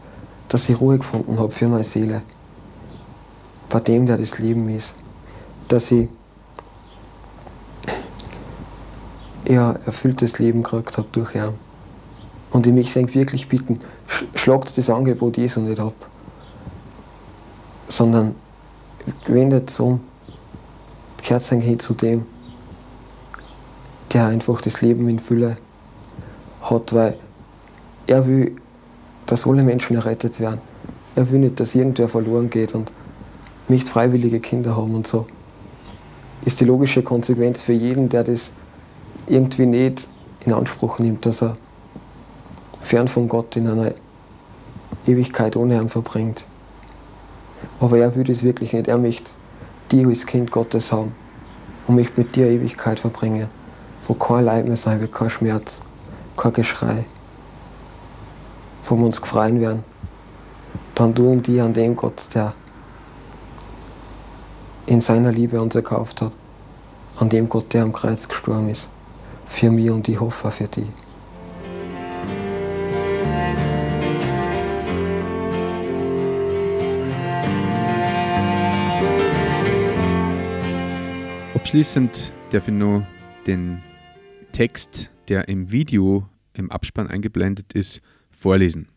dass 0.47 0.67
ich 0.69 0.81
Ruhe 0.81 0.97
gefunden 0.97 1.39
habe 1.39 1.51
für 1.51 1.67
meine 1.67 1.83
Seele. 1.83 2.23
Bei 3.69 3.79
dem, 3.79 4.07
der 4.07 4.17
das 4.17 4.39
Leben 4.39 4.67
ist. 4.69 4.95
Dass 5.67 5.91
ich 5.91 6.09
ja, 9.47 9.73
erfülltes 9.85 10.39
Leben 10.39 10.63
gekriegt 10.63 10.97
habe 10.97 11.07
durch 11.11 11.35
ihn. 11.35 11.53
Und 12.49 12.65
ich 12.65 12.73
möchte 12.73 13.13
wirklich 13.13 13.47
bitten, 13.49 13.79
schlagt 14.33 14.75
das 14.75 14.89
Angebot 14.89 15.37
Jesu 15.37 15.59
nicht 15.61 15.79
ab, 15.79 15.93
sondern 17.87 18.33
wendet 19.27 19.69
es 19.69 19.79
um, 19.79 20.01
kehrt 21.21 21.43
sein 21.43 21.61
hin 21.61 21.77
zu 21.77 21.93
dem, 21.93 22.25
der 24.13 24.27
einfach 24.27 24.61
das 24.61 24.81
Leben 24.81 25.07
in 25.07 25.19
Fülle 25.19 25.57
hat, 26.61 26.93
weil 26.93 27.17
er 28.07 28.25
will, 28.25 28.55
dass 29.25 29.47
alle 29.47 29.63
Menschen 29.63 29.95
errettet 29.95 30.39
werden. 30.39 30.59
Er 31.15 31.29
will 31.31 31.39
nicht, 31.39 31.59
dass 31.59 31.75
irgendwer 31.75 32.09
verloren 32.09 32.49
geht 32.49 32.73
und 32.73 32.91
nicht 33.67 33.87
freiwillige 33.87 34.39
Kinder 34.39 34.75
haben 34.75 34.95
und 34.95 35.07
so. 35.07 35.25
Ist 36.43 36.59
die 36.59 36.65
logische 36.65 37.03
Konsequenz 37.03 37.63
für 37.63 37.73
jeden, 37.73 38.09
der 38.09 38.23
das 38.23 38.51
irgendwie 39.27 39.65
nicht 39.65 40.07
in 40.45 40.53
Anspruch 40.53 40.99
nimmt, 40.99 41.25
dass 41.25 41.41
er 41.41 41.55
fern 42.81 43.07
von 43.07 43.29
Gott 43.29 43.55
in 43.55 43.67
einer 43.67 43.93
Ewigkeit 45.05 45.55
ohne 45.55 45.79
ihn 45.79 45.89
verbringt. 45.89 46.43
Aber 47.79 47.97
er 47.97 48.15
will 48.15 48.23
das 48.23 48.43
wirklich 48.43 48.73
nicht. 48.73 48.87
Er 48.87 48.97
möchte 48.97 49.31
dich 49.91 50.05
als 50.05 50.25
Kind 50.25 50.51
Gottes 50.51 50.91
haben 50.91 51.13
und 51.87 51.95
möchte 51.95 52.19
mit 52.19 52.35
dir 52.35 52.47
Ewigkeit 52.47 52.99
verbringen 52.99 53.49
wo 54.07 54.13
kein 54.13 54.45
Leid 54.45 54.67
mehr 54.67 54.77
sein 54.77 54.99
wird, 54.99 55.13
kein 55.13 55.29
Schmerz, 55.29 55.79
kein 56.37 56.53
Geschrei, 56.53 57.05
wo 58.83 58.95
wir 58.95 59.05
uns 59.05 59.21
gefreien 59.21 59.59
werden. 59.61 59.83
dann 60.95 61.13
du 61.13 61.31
und 61.31 61.47
ich 61.47 61.61
an 61.61 61.73
dem 61.73 61.95
Gott, 61.95 62.27
der 62.33 62.53
in 64.85 65.01
seiner 65.01 65.31
Liebe 65.31 65.61
uns 65.61 65.75
erkauft 65.75 66.21
hat. 66.21 66.31
An 67.17 67.29
dem 67.29 67.47
Gott, 67.47 67.73
der 67.73 67.83
am 67.83 67.93
Kreuz 67.93 68.27
gestorben 68.27 68.69
ist. 68.69 68.89
Für 69.45 69.71
mich 69.71 69.89
und 69.89 70.07
ich 70.07 70.19
hoffe 70.19 70.51
für 70.51 70.67
dich. 70.67 70.87
Abschließend 81.55 82.31
darf 82.51 82.67
ich 82.67 82.73
noch 82.73 83.03
den 83.47 83.81
Text, 84.51 85.09
der 85.27 85.47
im 85.47 85.71
Video 85.71 86.27
im 86.53 86.71
Abspann 86.71 87.07
eingeblendet 87.07 87.73
ist, 87.73 88.01
vorlesen. 88.29 88.89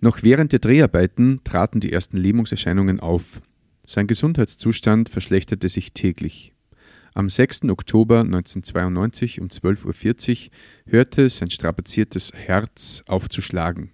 Noch 0.00 0.22
während 0.22 0.52
der 0.52 0.58
Dreharbeiten 0.58 1.40
traten 1.44 1.80
die 1.80 1.92
ersten 1.92 2.16
Lähmungserscheinungen 2.16 3.00
auf. 3.00 3.42
Sein 3.84 4.06
Gesundheitszustand 4.06 5.08
verschlechterte 5.08 5.68
sich 5.68 5.92
täglich. 5.92 6.54
Am 7.12 7.28
6. 7.28 7.64
Oktober 7.64 8.20
1992 8.20 9.40
um 9.40 9.48
12.40 9.48 10.46
Uhr 10.46 10.52
hörte 10.92 11.28
sein 11.28 11.50
strapaziertes 11.50 12.32
Herz 12.32 13.02
auf 13.06 13.28
zu 13.28 13.42
schlagen. 13.42 13.90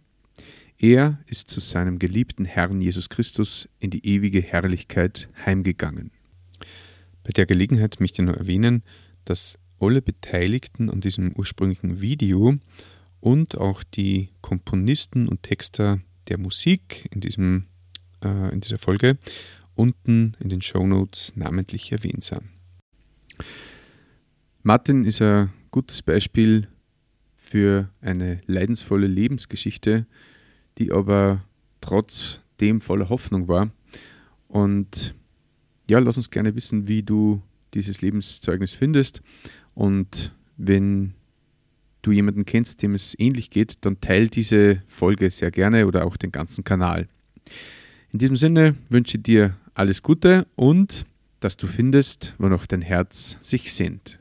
Er 0.78 1.18
ist 1.26 1.48
zu 1.48 1.60
seinem 1.60 1.98
geliebten 1.98 2.44
Herrn 2.44 2.82
Jesus 2.82 3.08
Christus 3.08 3.68
in 3.78 3.90
die 3.90 4.06
ewige 4.06 4.42
Herrlichkeit 4.42 5.30
heimgegangen. 5.46 6.10
Bei 7.24 7.30
der 7.30 7.46
Gelegenheit 7.46 7.98
möchte 7.98 8.22
ich 8.22 8.28
noch 8.28 8.36
erwähnen, 8.36 8.82
dass 9.24 9.58
alle 9.80 10.02
Beteiligten 10.02 10.90
an 10.90 11.00
diesem 11.00 11.32
ursprünglichen 11.32 12.00
Video 12.00 12.56
und 13.20 13.58
auch 13.58 13.82
die 13.82 14.30
Komponisten 14.40 15.28
und 15.28 15.42
Texter 15.42 16.00
der 16.28 16.38
Musik 16.38 17.08
in, 17.12 17.20
diesem, 17.20 17.66
äh, 18.22 18.52
in 18.52 18.60
dieser 18.60 18.78
Folge 18.78 19.18
unten 19.74 20.32
in 20.40 20.48
den 20.48 20.62
Show 20.62 20.86
Notes 20.86 21.36
namentlich 21.36 21.92
erwähnt 21.92 22.24
sind. 22.24 22.42
Martin 24.62 25.04
ist 25.04 25.22
ein 25.22 25.52
gutes 25.70 26.02
Beispiel 26.02 26.68
für 27.34 27.90
eine 28.00 28.40
leidensvolle 28.46 29.06
Lebensgeschichte, 29.06 30.06
die 30.78 30.90
aber 30.90 31.44
trotzdem 31.80 32.80
voller 32.80 33.08
Hoffnung 33.08 33.48
war 33.48 33.70
und 34.48 35.14
ja, 35.88 35.98
lass 35.98 36.16
uns 36.16 36.30
gerne 36.30 36.54
wissen, 36.56 36.88
wie 36.88 37.02
du 37.02 37.42
dieses 37.74 38.00
Lebenszeugnis 38.00 38.72
findest. 38.72 39.22
Und 39.76 40.34
wenn 40.56 41.12
du 42.00 42.10
jemanden 42.10 42.46
kennst, 42.46 42.82
dem 42.82 42.94
es 42.94 43.14
ähnlich 43.18 43.50
geht, 43.50 43.84
dann 43.84 44.00
teile 44.00 44.28
diese 44.28 44.82
Folge 44.86 45.30
sehr 45.30 45.50
gerne 45.50 45.86
oder 45.86 46.06
auch 46.06 46.16
den 46.16 46.32
ganzen 46.32 46.64
Kanal. 46.64 47.08
In 48.10 48.18
diesem 48.18 48.36
Sinne 48.36 48.74
wünsche 48.88 49.18
ich 49.18 49.22
dir 49.22 49.54
alles 49.74 50.02
Gute 50.02 50.46
und 50.56 51.04
dass 51.40 51.58
du 51.58 51.66
findest, 51.66 52.34
wo 52.38 52.48
noch 52.48 52.64
dein 52.64 52.80
Herz 52.80 53.36
sich 53.40 53.72
sehnt. 53.74 54.18